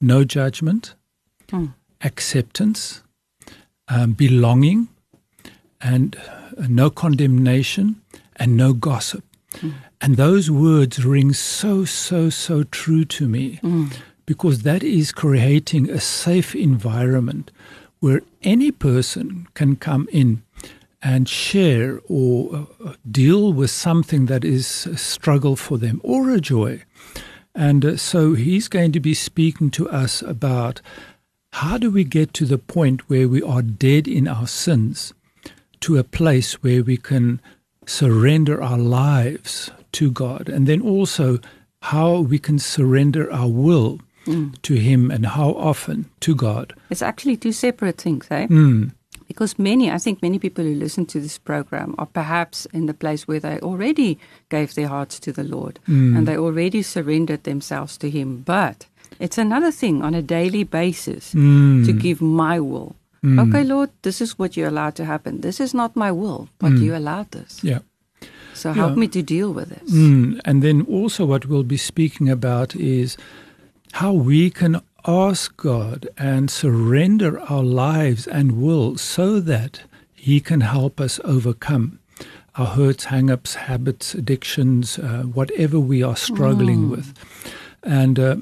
no 0.00 0.22
judgment, 0.24 0.94
acceptance, 2.02 3.02
um, 3.88 4.12
belonging, 4.12 4.88
and 5.80 6.16
uh, 6.16 6.66
no 6.68 6.90
condemnation 6.90 8.00
and 8.36 8.56
no 8.56 8.72
gossip. 8.72 9.24
And 10.00 10.16
those 10.16 10.50
words 10.50 11.04
ring 11.04 11.32
so, 11.32 11.84
so, 11.84 12.30
so 12.30 12.62
true 12.64 13.04
to 13.06 13.26
me 13.28 13.58
because 14.26 14.62
that 14.62 14.82
is 14.82 15.10
creating 15.10 15.88
a 15.90 15.98
safe 16.00 16.54
environment 16.54 17.50
where 18.00 18.22
any 18.42 18.70
person 18.70 19.48
can 19.54 19.76
come 19.76 20.08
in 20.12 20.42
and 21.02 21.28
share 21.28 22.00
or 22.08 22.66
uh, 22.84 22.92
deal 23.08 23.52
with 23.52 23.70
something 23.70 24.26
that 24.26 24.44
is 24.44 24.86
a 24.86 24.96
struggle 24.96 25.56
for 25.56 25.78
them 25.78 26.00
or 26.02 26.30
a 26.30 26.40
joy. 26.40 26.82
And 27.54 27.84
uh, 27.84 27.96
so 27.96 28.34
he's 28.34 28.68
going 28.68 28.92
to 28.92 29.00
be 29.00 29.14
speaking 29.14 29.70
to 29.72 29.88
us 29.88 30.22
about 30.22 30.80
how 31.52 31.78
do 31.78 31.90
we 31.90 32.04
get 32.04 32.32
to 32.34 32.44
the 32.44 32.58
point 32.58 33.08
where 33.08 33.28
we 33.28 33.42
are 33.42 33.62
dead 33.62 34.06
in 34.06 34.28
our 34.28 34.46
sins 34.46 35.14
to 35.80 35.96
a 35.96 36.04
place 36.04 36.62
where 36.62 36.82
we 36.82 36.96
can 36.96 37.40
surrender 37.86 38.62
our 38.62 38.78
lives 38.78 39.70
to 39.92 40.10
God, 40.10 40.48
and 40.48 40.66
then 40.66 40.82
also 40.82 41.38
how 41.82 42.20
we 42.20 42.38
can 42.38 42.58
surrender 42.58 43.32
our 43.32 43.48
will 43.48 44.00
to 44.62 44.74
Him 44.74 45.10
and 45.10 45.26
how 45.26 45.50
often 45.54 46.06
to 46.20 46.34
God. 46.34 46.74
It's 46.90 47.02
actually 47.02 47.36
two 47.36 47.52
separate 47.52 47.98
things, 48.00 48.26
eh? 48.30 48.46
Mm. 48.46 48.92
Because 49.26 49.58
many, 49.58 49.90
I 49.90 49.98
think 49.98 50.22
many 50.22 50.38
people 50.38 50.64
who 50.64 50.74
listen 50.74 51.04
to 51.06 51.20
this 51.20 51.36
program 51.38 51.94
are 51.98 52.06
perhaps 52.06 52.66
in 52.72 52.86
the 52.86 52.94
place 52.94 53.28
where 53.28 53.40
they 53.40 53.58
already 53.60 54.18
gave 54.48 54.74
their 54.74 54.88
hearts 54.88 55.20
to 55.20 55.32
the 55.32 55.44
Lord 55.44 55.78
and 55.86 56.26
they 56.26 56.36
already 56.36 56.80
surrendered 56.82 57.44
themselves 57.44 57.98
to 57.98 58.08
Him. 58.08 58.42
But 58.46 58.86
it's 59.20 59.36
another 59.36 59.70
thing 59.70 60.02
on 60.02 60.14
a 60.14 60.22
daily 60.22 60.64
basis 60.64 61.32
to 61.32 61.92
give 61.92 62.22
my 62.22 62.58
will. 62.58 62.96
Okay, 63.24 63.64
Lord, 63.64 63.90
this 64.02 64.20
is 64.22 64.38
what 64.38 64.56
you 64.56 64.66
allowed 64.66 64.94
to 64.94 65.04
happen. 65.04 65.42
This 65.42 65.60
is 65.60 65.74
not 65.74 65.94
my 65.94 66.10
will, 66.10 66.48
but 66.58 66.72
you 66.78 66.96
allowed 66.96 67.30
this. 67.32 67.60
Yeah. 67.62 67.80
So 68.54 68.72
help 68.72 68.92
Yeah. 68.94 69.00
me 69.00 69.08
to 69.08 69.22
deal 69.22 69.52
with 69.52 69.68
this. 69.68 69.90
Mm. 69.92 70.40
And 70.44 70.62
then 70.62 70.82
also, 70.88 71.26
what 71.26 71.46
we'll 71.46 71.62
be 71.68 71.76
speaking 71.76 72.28
about 72.30 72.74
is 72.74 73.16
how 73.94 74.12
we 74.12 74.50
can 74.50 74.80
ask 75.06 75.56
God 75.56 76.08
and 76.18 76.50
surrender 76.50 77.40
our 77.40 77.62
lives 77.62 78.26
and 78.26 78.60
will 78.60 78.96
so 78.98 79.40
that 79.40 79.82
He 80.14 80.40
can 80.40 80.60
help 80.60 81.00
us 81.00 81.20
overcome 81.24 81.98
our 82.56 82.66
hurts, 82.66 83.04
hang 83.04 83.30
ups, 83.30 83.54
habits, 83.54 84.14
addictions, 84.14 84.98
uh, 84.98 85.22
whatever 85.22 85.78
we 85.78 86.02
are 86.02 86.16
struggling 86.16 86.90
with. 86.90 87.14
And 87.84 88.18
uh, 88.18 88.36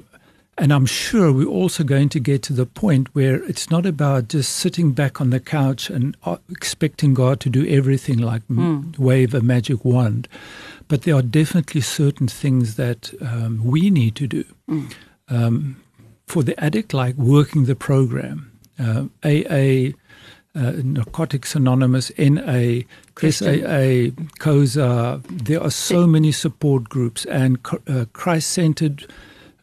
and 0.58 0.72
I'm 0.72 0.86
sure 0.86 1.30
we're 1.30 1.44
also 1.62 1.84
going 1.84 2.08
to 2.08 2.18
get 2.18 2.42
to 2.44 2.54
the 2.54 2.64
point 2.64 3.14
where 3.14 3.44
it's 3.44 3.70
not 3.70 3.84
about 3.84 4.28
just 4.28 4.56
sitting 4.56 4.92
back 4.92 5.20
on 5.20 5.28
the 5.28 5.38
couch 5.38 5.90
and 5.90 6.16
uh, 6.24 6.38
expecting 6.50 7.12
God 7.12 7.40
to 7.40 7.50
do 7.50 7.66
everything 7.68 8.16
like 8.16 8.40
m- 8.48 8.92
wave 8.96 9.34
a 9.34 9.42
magic 9.42 9.84
wand. 9.84 10.28
But 10.88 11.02
there 11.02 11.14
are 11.14 11.20
definitely 11.20 11.82
certain 11.82 12.26
things 12.26 12.76
that 12.76 13.12
um, 13.20 13.60
we 13.66 13.90
need 13.90 14.14
to 14.14 14.26
do. 14.26 14.44
Um, 15.28 15.82
for 16.26 16.42
the 16.42 16.58
addict, 16.62 16.92
like 16.92 17.14
working 17.16 17.66
the 17.66 17.76
program, 17.76 18.50
uh, 18.78 19.04
AA, 19.24 19.92
uh, 20.56 20.72
Narcotics 20.82 21.54
Anonymous, 21.54 22.10
NA, 22.18 22.80
Christian. 23.14 23.60
SAA, 23.60 24.22
COSA. 24.38 25.22
There 25.28 25.62
are 25.62 25.70
so 25.70 26.06
many 26.06 26.32
support 26.32 26.88
groups 26.88 27.24
and 27.26 27.58
uh, 27.86 28.06
Christ 28.12 28.50
centered 28.50 29.06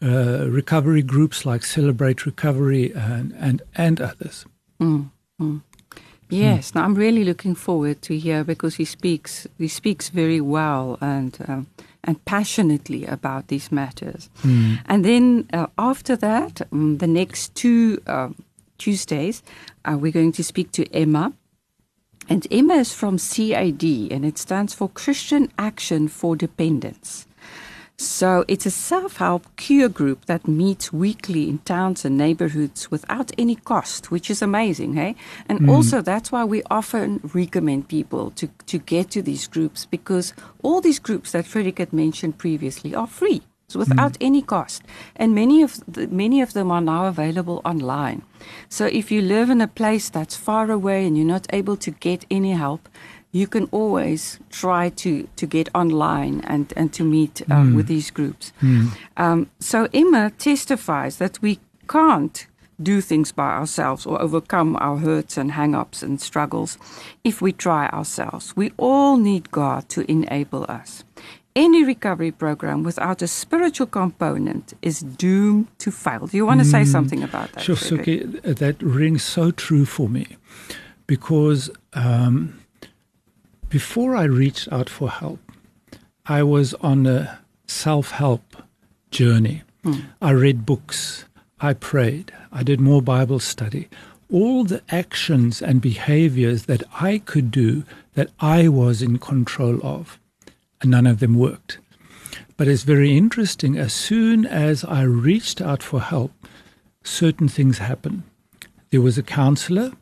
uh, 0.02 0.48
recovery 0.50 1.02
groups 1.02 1.46
like 1.46 1.66
Celebrate 1.66 2.26
Recovery 2.26 2.94
and, 2.94 3.34
and, 3.40 3.62
and 3.76 4.02
others. 4.02 4.46
Yes, 6.30 6.74
now 6.74 6.84
I'm 6.84 6.96
really 6.96 7.24
looking 7.24 7.56
forward 7.56 8.02
to 8.04 8.18
hear 8.18 8.44
because 8.44 8.76
he 8.76 8.86
speaks 8.86 9.48
he 9.58 9.68
speaks 9.68 10.10
very 10.10 10.42
well 10.42 10.98
and 11.00 11.38
um, 11.48 11.68
and 12.04 12.24
passionately 12.26 13.06
about 13.06 13.48
these 13.48 13.72
matters. 13.72 14.30
And 14.86 15.06
then 15.06 15.48
uh, 15.54 15.68
after 15.78 16.16
that, 16.18 16.62
um, 16.72 16.98
the 16.98 17.08
next 17.08 17.56
two 17.56 18.02
um 18.08 18.36
Tuesdays, 18.78 19.44
uh, 19.86 19.98
we're 19.98 20.12
going 20.12 20.34
to 20.34 20.44
speak 20.44 20.72
to 20.74 20.84
Emma. 20.94 21.32
And 22.28 22.48
Emma 22.52 22.76
is 22.76 22.94
from 22.94 23.18
CID, 23.18 23.84
and 24.12 24.26
it 24.26 24.38
stands 24.38 24.74
for 24.74 24.90
Christian 24.90 25.52
Action 25.58 26.08
for 26.08 26.36
Dependence. 26.36 27.28
So 27.98 28.44
it's 28.48 28.66
a 28.66 28.72
self 28.72 29.18
help 29.18 29.56
cure 29.56 29.90
group 29.90 30.26
that 30.26 30.48
meets 30.48 30.92
weekly 30.92 31.48
in 31.48 31.60
towns 31.60 32.04
and 32.04 32.18
neighborhoods 32.18 32.90
without 32.90 33.32
any 33.38 33.56
cost, 33.56 34.12
which 34.12 34.30
is 34.30 34.42
amazing, 34.42 34.96
hey? 34.96 35.16
And 35.48 35.60
hmm. 35.60 35.70
also, 35.70 36.02
that's 36.02 36.32
why 36.32 36.44
we 36.44 36.64
often 36.72 37.22
recommend 37.34 37.88
people 37.88 38.32
to, 38.32 38.48
to 38.66 38.78
get 38.80 39.12
to 39.12 39.22
these 39.22 39.48
groups 39.48 39.86
because 39.86 40.34
all 40.64 40.82
these 40.82 41.00
groups 41.00 41.32
that 41.32 41.46
Frederick 41.46 41.78
had 41.78 41.94
mentioned 41.94 42.38
previously 42.38 42.96
are 42.96 43.08
free. 43.08 43.44
So 43.68 43.80
hmm. 43.80 43.90
without 43.90 44.18
any 44.20 44.42
cost, 44.42 44.84
and 45.16 45.36
many 45.36 45.62
of 45.62 45.80
the, 45.88 46.08
many 46.08 46.42
of 46.42 46.54
them 46.54 46.72
are 46.72 46.82
now 46.82 47.06
available 47.06 47.62
online. 47.64 48.24
So 48.70 48.88
if 48.88 49.12
you 49.12 49.22
live 49.22 49.50
in 49.50 49.62
a 49.62 49.68
place 49.68 50.10
that's 50.10 50.36
far 50.36 50.70
away 50.72 51.06
and 51.06 51.16
you're 51.16 51.26
not 51.26 51.48
able 51.54 51.78
to 51.78 51.92
get 51.92 52.26
any 52.30 52.52
help, 52.52 52.90
you 53.34 53.48
can 53.48 53.68
always 53.72 54.40
try 54.50 54.90
to, 54.90 55.28
to 55.36 55.46
get 55.46 55.68
online 55.76 56.40
and, 56.42 56.72
and 56.78 56.94
to 56.94 57.04
meet 57.04 57.42
uh, 57.52 57.66
with 57.76 57.88
these 57.88 58.12
groups. 58.12 58.54
Um, 59.18 59.50
so 59.60 59.90
Emma 59.94 60.32
testifies 60.38 61.18
that 61.18 61.42
we 61.42 61.60
can't 61.90 62.48
do 62.82 63.02
things 63.02 63.32
by 63.32 63.52
ourselves 63.52 64.06
or 64.06 64.22
overcome 64.22 64.76
our 64.80 64.98
hurts 64.98 65.36
and 65.38 65.52
hang 65.52 65.74
ups 65.76 66.04
and 66.04 66.22
struggles 66.22 66.78
if 67.24 67.42
we 67.42 67.52
try 67.52 67.88
ourselves. 67.88 68.56
We 68.56 68.72
all 68.78 69.18
need 69.18 69.52
God 69.52 69.90
to 69.90 70.10
enable 70.10 70.66
us. 70.70 71.04
any 71.56 71.84
recovery 71.84 72.32
program 72.32 72.84
without 72.84 73.22
a 73.22 73.28
spiritual 73.28 73.88
component 73.88 74.74
is 74.82 75.02
doomed 75.02 75.68
to 75.80 75.92
fail. 75.92 76.28
Do 76.28 76.38
you 76.38 76.46
want 76.46 76.62
to 76.62 76.66
say 76.66 76.84
something 76.86 77.24
about 77.24 77.52
that? 77.54 77.62
Sure, 77.62 77.76
Suki, 77.76 78.42
that 78.42 78.82
rings 78.82 79.24
so 79.24 79.52
true 79.52 79.86
for 79.86 80.10
me 80.10 80.26
because 81.06 81.70
um, 81.94 82.63
before 83.74 84.16
I 84.16 84.26
reached 84.26 84.72
out 84.72 84.88
for 84.88 85.10
help, 85.10 85.40
I 86.28 86.44
was 86.44 86.76
on 86.76 87.08
a 87.08 87.40
self 87.66 88.12
help 88.12 88.56
journey. 89.10 89.64
Hmm. 89.84 90.02
I 90.22 90.30
read 90.30 90.64
books, 90.64 91.26
I 91.60 91.74
prayed, 91.74 92.32
I 92.52 92.62
did 92.62 92.80
more 92.80 93.02
Bible 93.02 93.40
study. 93.40 93.90
All 94.32 94.64
the 94.64 94.84
actions 94.90 95.60
and 95.60 95.82
behaviors 95.82 96.68
that 96.68 96.84
I 97.02 97.18
could 97.18 97.50
do 97.50 97.84
that 98.14 98.30
I 98.40 98.68
was 98.68 99.02
in 99.02 99.18
control 99.18 99.80
of, 99.82 100.20
and 100.80 100.92
none 100.92 101.08
of 101.08 101.20
them 101.20 101.34
worked. 101.34 101.80
But 102.58 102.68
it's 102.68 102.84
very 102.84 103.18
interesting, 103.18 103.76
as 103.76 103.92
soon 103.92 104.46
as 104.46 104.84
I 104.84 105.02
reached 105.02 105.62
out 105.62 105.82
for 105.82 106.00
help, 106.00 106.32
certain 107.04 107.48
things 107.48 107.80
happened. 107.80 108.22
There 108.92 109.02
was 109.02 109.18
a 109.18 109.24
counselor 109.24 109.94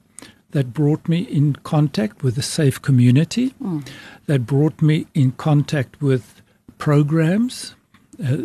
that 0.51 0.74
brought 0.74 1.08
me 1.08 1.22
in 1.22 1.55
contact 1.55 2.24
with 2.24 2.38
a 2.38 2.41
safe 2.41 2.81
community, 2.81 3.50
hmm. 3.60 3.79
that 4.27 4.46
brought 4.46 4.81
me 4.81 5.08
in 5.13 5.31
contact 5.34 6.01
with 6.01 6.41
programs 6.77 7.75
uh, 8.20 8.36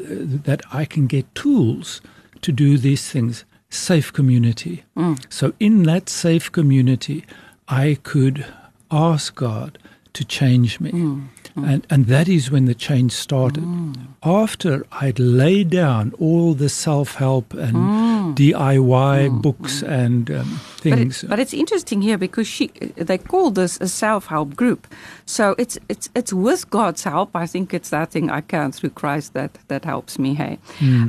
that 0.44 0.62
I 0.72 0.84
can 0.84 1.06
get 1.06 1.34
tools 1.34 2.00
to 2.42 2.52
do 2.52 2.78
these 2.78 3.10
things. 3.10 3.44
Safe 3.68 4.12
community. 4.12 4.84
Hmm. 4.96 5.14
So, 5.28 5.52
in 5.58 5.82
that 5.84 6.08
safe 6.08 6.52
community, 6.52 7.24
I 7.68 7.98
could 8.04 8.46
ask 8.90 9.34
God 9.34 9.78
to 10.12 10.24
change 10.24 10.80
me. 10.80 10.90
Hmm. 10.90 11.24
Mm. 11.56 11.72
And, 11.72 11.86
and 11.90 12.06
that 12.06 12.28
is 12.28 12.50
when 12.50 12.66
the 12.66 12.74
change 12.74 13.12
started. 13.12 13.64
Mm. 13.64 13.94
After 14.22 14.84
I'd 14.92 15.18
laid 15.18 15.70
down 15.70 16.12
all 16.18 16.52
the 16.54 16.68
self 16.68 17.14
help 17.14 17.54
and 17.54 17.74
mm. 17.76 18.34
DIY 18.36 19.40
books 19.40 19.82
and 19.82 20.30
um, 20.30 20.60
But, 20.82 20.86
it- 20.86 20.96
things. 20.96 21.24
but 21.28 21.38
it's 21.38 21.54
interesting 21.54 22.02
here 22.02 22.18
because 22.18 22.46
she 22.46 22.68
they 22.96 23.18
call 23.18 23.50
this 23.50 23.78
a 23.80 23.88
self 23.88 24.26
help 24.26 24.54
group, 24.56 24.86
so 25.24 25.54
it's 25.58 25.78
it's 25.88 26.10
it's 26.14 26.32
with 26.32 26.68
God's 26.70 27.04
help. 27.04 27.30
I 27.34 27.46
think 27.46 27.72
it's 27.72 27.90
that 27.90 28.10
thing 28.10 28.30
I 28.30 28.40
can 28.42 28.72
through 28.72 28.90
Christ 28.90 29.32
that 29.34 29.58
that 29.68 29.84
helps 29.84 30.18
me. 30.18 30.34
Hey, 30.34 30.58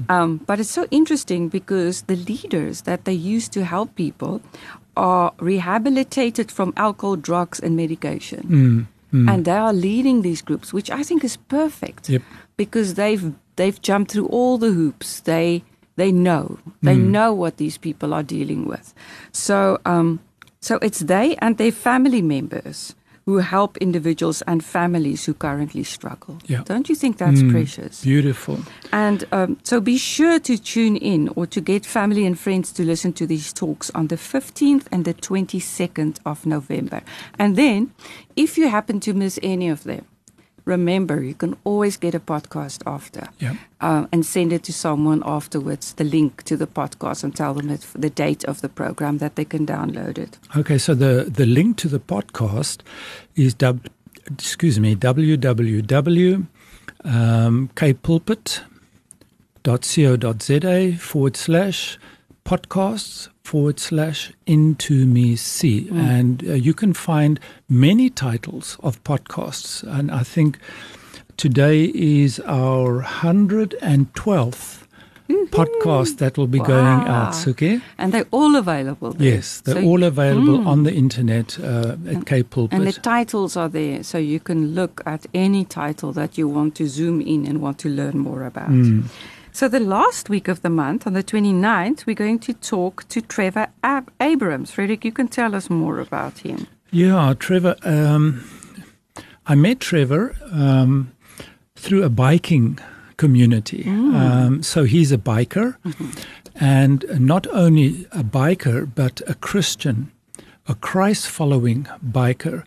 um, 0.10 0.40
but 0.48 0.60
it's 0.60 0.72
so 0.72 0.86
interesting 0.92 1.50
because 1.50 2.04
the 2.04 2.16
leaders 2.16 2.82
that 2.82 3.04
they 3.06 3.14
use 3.14 3.50
to 3.50 3.64
help 3.66 3.96
people 3.96 4.42
are 4.96 5.32
rehabilitated 5.40 6.52
from 6.52 6.74
alcohol, 6.76 7.16
drugs, 7.18 7.60
and 7.60 7.76
medication, 7.76 8.88
and 9.30 9.46
they 9.46 9.58
are 9.58 9.74
leading 9.74 10.22
these 10.22 10.42
groups, 10.44 10.74
which 10.74 10.90
I 11.00 11.04
think 11.04 11.24
is 11.24 11.38
perfect 11.48 12.10
Yep. 12.10 12.22
because 12.58 12.94
they've 12.94 13.34
they've 13.56 13.80
jumped 13.90 14.12
through 14.12 14.28
all 14.38 14.58
the 14.60 14.72
hoops. 14.72 15.22
They 15.22 15.64
they 15.96 16.12
know 16.12 16.58
they 16.84 16.96
know 16.98 17.34
what 17.34 17.58
these 17.58 17.78
people 17.80 18.14
are 18.14 18.24
dealing 18.24 18.68
with. 18.70 18.94
So 19.32 19.58
um, 19.86 20.20
so 20.60 20.76
it's 20.82 21.00
they 21.00 21.36
and 21.42 21.58
their 21.58 21.72
family 21.72 22.22
members 22.22 22.96
who 23.28 23.40
help 23.40 23.76
individuals 23.80 24.42
and 24.44 24.64
families 24.64 25.26
who 25.26 25.34
currently 25.34 25.84
struggle. 25.84 26.38
Yeah. 26.46 26.64
Don't 26.64 26.88
you 26.88 26.96
think 26.96 27.18
that's 27.18 27.44
precious? 27.44 28.02
Beautiful. 28.02 28.58
And 28.94 29.26
um, 29.34 29.58
so 29.64 29.82
be 29.82 29.98
sure 29.98 30.40
to 30.40 30.58
tune 30.58 30.96
in 30.96 31.28
or 31.36 31.46
to 31.48 31.60
get 31.60 31.86
family 31.86 32.26
and 32.26 32.40
friends 32.40 32.72
to 32.72 32.84
listen 32.84 33.12
to 33.14 33.28
these 33.28 33.52
talks 33.52 33.92
on 33.94 34.08
the 34.08 34.16
15th 34.16 34.86
and 34.94 35.04
the 35.04 35.14
22nd 35.14 36.20
of 36.26 36.46
November. 36.46 37.02
And 37.38 37.58
then, 37.58 37.92
if 38.38 38.58
you 38.58 38.70
happen 38.70 39.02
to 39.02 39.14
miss 39.14 39.38
any 39.44 39.68
of 39.68 39.84
them, 39.84 40.06
remember 40.68 41.24
you 41.24 41.34
can 41.34 41.56
always 41.64 41.98
get 41.98 42.14
a 42.16 42.20
podcast 42.20 42.82
after 42.86 43.30
Yeah. 43.40 43.56
um, 43.82 44.08
and 44.12 44.26
send 44.26 44.52
it 44.52 44.64
to 44.64 44.74
someone 44.74 45.24
afterwards, 45.26 45.94
the 45.94 46.04
link 46.04 46.44
to 46.44 46.58
the 46.58 46.68
podcast, 46.68 47.24
and 47.24 47.36
tell 47.36 47.54
them 47.54 47.68
the 47.96 48.10
date 48.10 48.44
of 48.46 48.62
the 48.62 48.70
program 48.70 49.18
that 49.20 49.36
they 49.36 49.46
can 49.46 49.66
download 49.66 50.18
it. 50.18 50.38
Okay, 50.56 50.78
so 50.78 50.94
the, 50.94 51.26
the 51.30 51.46
link 51.46 51.78
to 51.78 51.88
the 51.88 52.00
podcast 52.00 52.82
is 53.36 53.54
w, 53.56 53.90
excuse 54.32 54.80
me 54.80 54.96
www 54.96 56.46
um, 57.04 57.70
forward 60.94 61.38
slash 61.38 61.98
podcasts 62.46 63.30
forward 63.48 63.80
slash 63.80 64.34
into 64.46 65.06
me 65.06 65.36
see 65.38 65.88
and 65.90 66.44
uh, 66.44 66.54
you 66.54 66.74
can 66.74 66.94
find 66.94 67.40
many 67.70 68.10
titles 68.10 68.78
of 68.84 69.02
podcasts 69.06 69.84
and 69.84 70.12
I 70.12 70.24
think 70.24 70.60
today 71.38 71.86
is 71.96 72.42
our 72.42 73.04
112th 73.04 74.84
podcast 75.30 76.18
that 76.18 76.38
will 76.38 76.48
be 76.48 76.60
going 76.60 77.00
out 77.16 77.34
Suki. 77.34 77.82
And 77.98 78.14
they're 78.14 78.32
all 78.32 78.56
available 78.56 79.12
there. 79.12 79.34
Yes, 79.34 79.62
they're 79.62 79.82
So 79.82 79.88
all 79.90 80.04
available 80.04 80.68
on 80.68 80.84
the 80.84 80.94
internet 80.94 81.60
uh, 81.60 81.96
at 82.08 82.26
K 82.26 82.44
Pulpit. 82.44 82.78
And 82.78 82.88
the 82.88 82.94
titles 82.94 83.58
are 83.58 83.70
there, 83.70 84.04
so 84.04 84.18
you 84.18 84.40
can 84.40 84.74
look 84.74 85.02
at 85.06 85.26
any 85.34 85.66
title 85.66 86.12
that 86.14 86.38
you 86.38 86.48
want 86.48 86.76
to 86.76 86.88
zoom 86.88 87.22
in 87.22 87.46
and 87.46 87.62
want 87.62 87.78
to 87.80 87.90
learn 87.90 88.18
more 88.18 88.44
about. 88.44 88.70
So, 89.58 89.68
the 89.68 89.80
last 89.80 90.30
week 90.30 90.48
of 90.48 90.62
the 90.62 90.70
month, 90.70 91.08
on 91.08 91.14
the 91.14 91.24
29th, 91.24 92.06
we're 92.06 92.14
going 92.14 92.38
to 92.42 92.54
talk 92.54 93.08
to 93.08 93.22
Trevor 93.22 93.70
Ab- 93.84 94.12
Abrams. 94.22 94.70
Frederick, 94.70 95.04
you 95.04 95.12
can 95.12 95.28
tell 95.28 95.56
us 95.56 95.68
more 95.68 96.00
about 96.00 96.38
him. 96.38 96.68
yeah, 96.92 97.34
Trevor. 97.40 97.76
Um, 97.82 98.44
I 99.48 99.56
met 99.56 99.80
Trevor 99.80 100.36
um, 100.52 101.12
through 101.76 102.04
a 102.04 102.10
biking 102.10 102.78
community. 103.18 103.86
Um, 103.88 104.62
so 104.62 104.84
he's 104.84 105.12
a 105.12 105.18
biker, 105.18 105.76
and 106.54 107.04
not 107.20 107.48
only 107.48 108.06
a 108.12 108.24
biker, 108.24 108.88
but 108.94 109.24
a 109.26 109.34
Christian, 109.34 110.12
a 110.68 110.76
Christ 110.76 111.28
following 111.28 111.88
biker 112.08 112.64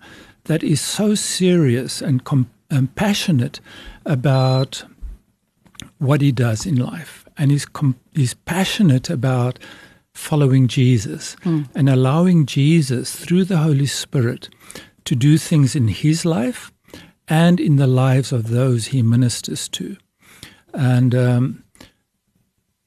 that 0.46 0.64
is 0.64 0.80
so 0.80 1.14
serious 1.14 2.02
and, 2.02 2.24
com- 2.24 2.50
and 2.68 2.92
passionate 2.96 3.60
about 4.04 4.82
what 5.98 6.20
he 6.20 6.32
does 6.32 6.66
in 6.66 6.76
life. 6.76 7.24
And 7.36 7.50
he's, 7.50 7.66
com- 7.66 8.00
he's 8.14 8.34
passionate 8.34 9.10
about 9.10 9.58
following 10.12 10.68
Jesus 10.68 11.36
and 11.74 11.88
allowing 11.88 12.46
Jesus 12.46 13.14
through 13.14 13.44
the 13.44 13.58
Holy 13.58 13.86
Spirit 13.86 14.48
to 15.04 15.14
do 15.14 15.38
things 15.38 15.74
in 15.74 15.88
his 15.88 16.24
life 16.24 16.72
and 17.28 17.60
in 17.60 17.76
the 17.76 17.86
lives 17.86 18.32
of 18.32 18.48
those 18.48 18.88
he 18.88 19.02
ministers 19.02 19.68
to. 19.68 19.96
And 20.74 21.14
um, 21.14 21.64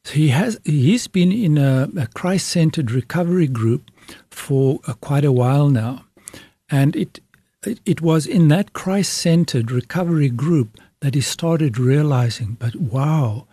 he 0.10 0.29
has 0.29 0.60
he's 0.63 1.08
been 1.08 1.32
in 1.32 1.58
a, 1.58 1.89
a 1.97 2.08
Christ-centered 2.08 2.91
recovery 2.91 3.47
group 3.47 3.89
for 4.29 4.79
uh, 4.86 4.93
quite 4.93 5.25
a 5.25 5.32
while 5.32 5.69
now, 5.69 6.06
and 6.69 6.95
it 6.95 7.19
it, 7.65 7.79
it 7.86 8.01
was 8.01 8.27
in 8.27 8.49
that 8.49 8.73
Christ-centered 8.73 9.71
recovery 9.71 10.29
group 10.29 10.77
that 11.04 11.16
he 11.16 11.22
started 11.22 11.78
realizing, 11.78 12.56
but 12.58 12.78
wow, 12.78 13.46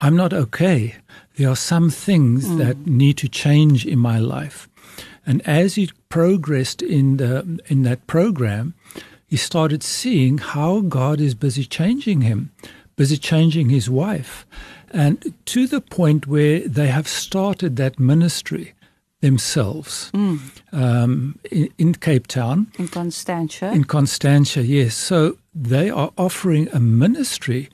I'm 0.00 0.16
not 0.16 0.32
okay. 0.32 0.96
There 1.36 1.50
are 1.50 1.54
some 1.54 1.90
things 1.90 2.46
mm. 2.46 2.56
that 2.56 2.86
need 2.86 3.18
to 3.18 3.28
change 3.28 3.84
in 3.84 3.98
my 3.98 4.18
life. 4.18 4.66
And 5.26 5.46
as 5.46 5.74
he 5.74 5.90
progressed 6.08 6.80
in 6.80 7.18
the 7.18 7.60
in 7.66 7.82
that 7.82 8.06
program, 8.06 8.72
he 9.26 9.36
started 9.36 9.82
seeing 9.82 10.38
how 10.38 10.80
God 10.80 11.20
is 11.20 11.34
busy 11.34 11.66
changing 11.66 12.22
him, 12.22 12.50
busy 12.96 13.18
changing 13.18 13.68
his 13.68 13.90
wife, 13.90 14.46
and 14.90 15.34
to 15.44 15.66
the 15.66 15.82
point 15.82 16.26
where 16.26 16.60
they 16.60 16.86
have 16.86 17.08
started 17.08 17.76
that 17.76 18.00
ministry 18.00 18.72
themselves 19.20 20.10
um, 20.14 21.38
in, 21.50 21.68
in 21.78 21.94
Cape 21.94 22.26
Town. 22.26 22.70
In 22.78 22.88
Constantia. 22.88 23.72
In 23.72 23.84
Constantia, 23.84 24.62
yes. 24.62 24.94
So 24.94 25.38
they 25.54 25.90
are 25.90 26.10
offering 26.16 26.68
a 26.72 26.80
ministry 26.80 27.68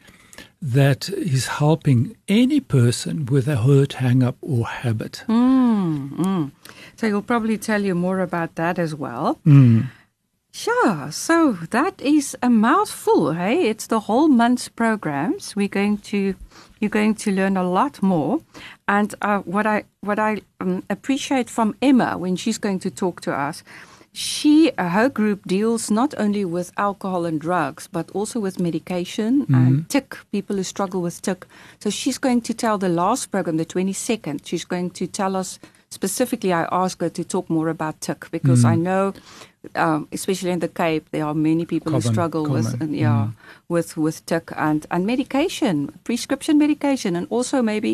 that 0.61 1.09
is 1.09 1.47
helping 1.47 2.17
any 2.29 2.61
person 2.61 3.27
with 3.27 3.49
a 3.49 3.57
hurt, 3.57 3.95
hang 3.95 4.23
up, 4.23 4.37
or 4.41 4.67
habit. 4.67 5.25
so 6.97 7.09
he'll 7.09 7.23
probably 7.23 7.59
tell 7.59 7.83
you 7.83 7.97
more 7.97 8.21
about 8.21 8.55
that 8.55 8.79
as 8.79 8.95
well. 8.95 9.41
Mm. 9.45 9.89
Sure. 10.53 11.11
So 11.11 11.53
that 11.71 12.01
is 12.01 12.37
a 12.43 12.51
mouthful, 12.51 13.33
hey? 13.33 13.69
It's 13.69 13.89
the 13.89 14.01
whole 14.01 14.29
month's 14.29 14.69
programs. 14.69 15.57
We're 15.57 15.67
going 15.67 15.99
to 15.99 16.35
you're 16.83 16.91
going 16.91 17.15
to 17.15 17.31
learn 17.31 17.57
a 17.57 17.63
lot 17.63 18.03
more. 18.03 18.41
And 18.89 19.15
uh, 19.23 19.39
what 19.39 19.67
I 19.67 19.85
what 20.01 20.19
I 20.19 20.43
um, 20.61 20.83
appreciate 20.91 21.49
from 21.49 21.77
Emma 21.81 22.19
when 22.19 22.35
she's 22.37 22.59
going 22.59 22.81
to 22.81 22.91
talk 22.91 23.21
to 23.23 23.33
us, 23.33 23.63
she 24.13 24.73
uh, 24.77 24.89
her 24.89 25.09
group 25.09 25.47
deals 25.47 25.91
not 25.91 26.13
only 26.19 26.45
with 26.45 26.73
alcohol 26.77 27.25
and 27.25 27.41
drugs, 27.41 27.87
but 27.87 28.11
also 28.11 28.41
with 28.41 28.59
medication 28.59 29.47
and 29.55 29.89
tik 29.89 30.17
people 30.33 30.57
who 30.57 30.65
struggle 30.65 31.01
with 31.01 31.23
tik. 31.23 31.47
So 31.79 31.89
she's 31.89 32.19
going 32.19 32.41
to 32.43 32.53
tell 32.53 32.79
the 32.79 32.89
last 32.89 33.31
program, 33.31 33.59
the 33.59 33.65
twenty 33.65 33.95
second. 33.95 34.45
She's 34.45 34.65
going 34.65 34.91
to 34.91 35.07
tell 35.07 35.37
us 35.37 35.61
specifically, 35.93 36.53
I 36.53 36.65
asked 36.73 37.01
her 37.03 37.11
to 37.11 37.25
talk 37.25 37.49
more 37.51 37.69
about 37.69 38.01
tik 38.01 38.31
because 38.31 38.65
I 38.65 38.75
Mm. 38.77 38.83
know, 38.89 39.13
um, 39.77 40.09
especially 40.13 40.51
in 40.51 40.59
the 40.61 40.69
Cape, 40.69 41.05
there 41.13 41.25
are 41.25 41.35
many 41.35 41.65
people 41.65 41.93
who 41.93 42.01
Common- 42.01 42.15
struggle 42.15 42.45
with 42.57 42.65
common. 42.71 42.83
and, 42.83 42.97
yeah 42.97 43.27
Mm. 43.27 43.33
with 43.69 43.97
with 43.97 44.19
tik 44.27 44.51
and 44.57 44.87
and 44.91 45.07
medication, 45.07 45.77
prescription 46.05 46.59
medication, 46.59 47.17
and 47.17 47.27
also 47.31 47.63
maybe 47.63 47.93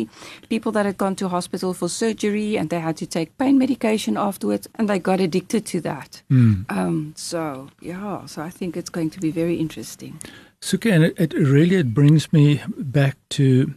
people 0.49 0.71
that 0.71 0.85
had 0.85 0.97
gone 0.97 1.15
to 1.15 1.27
hospital 1.29 1.73
for 1.73 1.89
surgery 1.89 2.57
and 2.59 2.69
they 2.69 2.79
had 2.79 2.95
to 2.97 3.05
take 3.05 3.29
pain 3.37 3.57
medication 3.57 4.17
afterwards, 4.17 4.67
and 4.75 4.87
they 4.89 4.99
got 4.99 5.19
addicted 5.19 5.63
to 5.73 5.81
that. 5.81 6.21
Mm. 6.31 6.65
Um, 6.69 7.13
so 7.15 7.67
yeah, 7.81 8.25
so 8.25 8.41
I 8.41 8.49
think 8.49 8.75
it's 8.77 8.89
going 8.97 9.09
to 9.11 9.19
be 9.19 9.31
very 9.31 9.55
interesting. 9.65 10.13
Suki, 10.61 10.91
and 10.95 11.03
it, 11.07 11.13
it 11.25 11.33
really 11.33 11.75
it 11.75 11.93
brings 11.93 12.23
me 12.33 12.45
back 12.77 13.15
to 13.37 13.73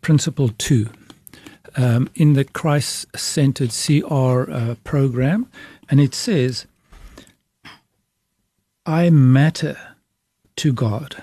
principle 0.00 0.50
two 0.66 0.84
um, 1.76 2.08
in 2.14 2.34
the 2.34 2.44
Christ-centered 2.44 3.70
CR 3.70 4.50
uh, 4.50 4.74
program, 4.84 5.48
and 5.88 6.00
it 6.00 6.14
says, 6.14 6.66
"I 8.86 9.10
matter 9.10 9.76
to 10.56 10.72
God." 10.72 11.22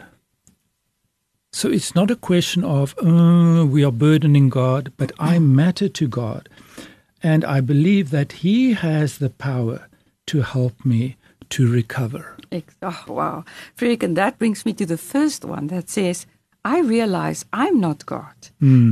So 1.53 1.69
it's 1.69 1.93
not 1.95 2.11
a 2.11 2.15
question 2.15 2.63
of 2.63 2.95
"Oh, 3.01 3.65
we 3.65 3.83
are 3.83 3.91
burdening 3.91 4.49
God, 4.49 4.93
but 4.97 5.11
I 5.19 5.39
matter 5.39 5.89
to 5.89 6.07
God, 6.07 6.49
and 7.21 7.43
I 7.45 7.61
believe 7.61 8.09
that 8.11 8.31
He 8.43 8.73
has 8.73 9.17
the 9.17 9.29
power 9.29 9.87
to 10.27 10.41
help 10.41 10.85
me 10.85 11.17
to 11.49 11.71
recover. 11.71 12.37
Oh, 12.81 13.03
wow. 13.07 13.45
Frederick, 13.75 14.03
and 14.03 14.17
that 14.17 14.39
brings 14.39 14.65
me 14.65 14.73
to 14.73 14.85
the 14.85 14.97
first 14.97 15.45
one 15.45 15.67
that 15.67 15.89
says, 15.89 16.25
I 16.63 16.79
realize 16.79 17.45
I'm 17.53 17.79
not 17.79 18.05
God. 18.05 18.35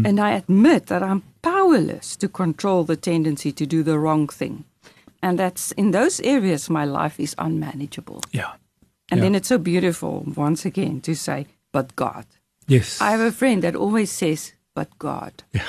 And 0.06 0.20
I 0.20 0.32
admit 0.32 0.88
that 0.88 1.04
I'm 1.04 1.24
powerless 1.42 2.16
to 2.18 2.28
control 2.28 2.84
the 2.84 2.96
tendency 2.96 3.52
to 3.52 3.66
do 3.66 3.84
the 3.84 3.98
wrong 4.00 4.28
thing. 4.28 4.64
And 5.22 5.38
that's 5.40 5.72
in 5.74 5.92
those 5.92 6.20
areas 6.22 6.70
my 6.70 6.86
life 6.86 7.20
is 7.20 7.36
unmanageable. 7.38 8.22
Yeah. 8.32 8.54
And 9.12 9.18
Yeah. 9.20 9.24
then 9.26 9.36
it's 9.36 9.48
so 9.50 9.58
beautiful 9.58 10.24
once 10.36 10.66
again 10.66 11.02
to 11.02 11.16
say, 11.16 11.48
but 11.74 11.96
God. 11.96 12.26
Yes. 12.68 13.02
I 13.02 13.12
have 13.12 13.22
a 13.22 13.32
friend 13.32 13.62
that 13.64 13.76
always 13.76 14.12
says, 14.12 14.54
but 14.76 14.88
God. 15.00 15.34
yeah. 15.54 15.64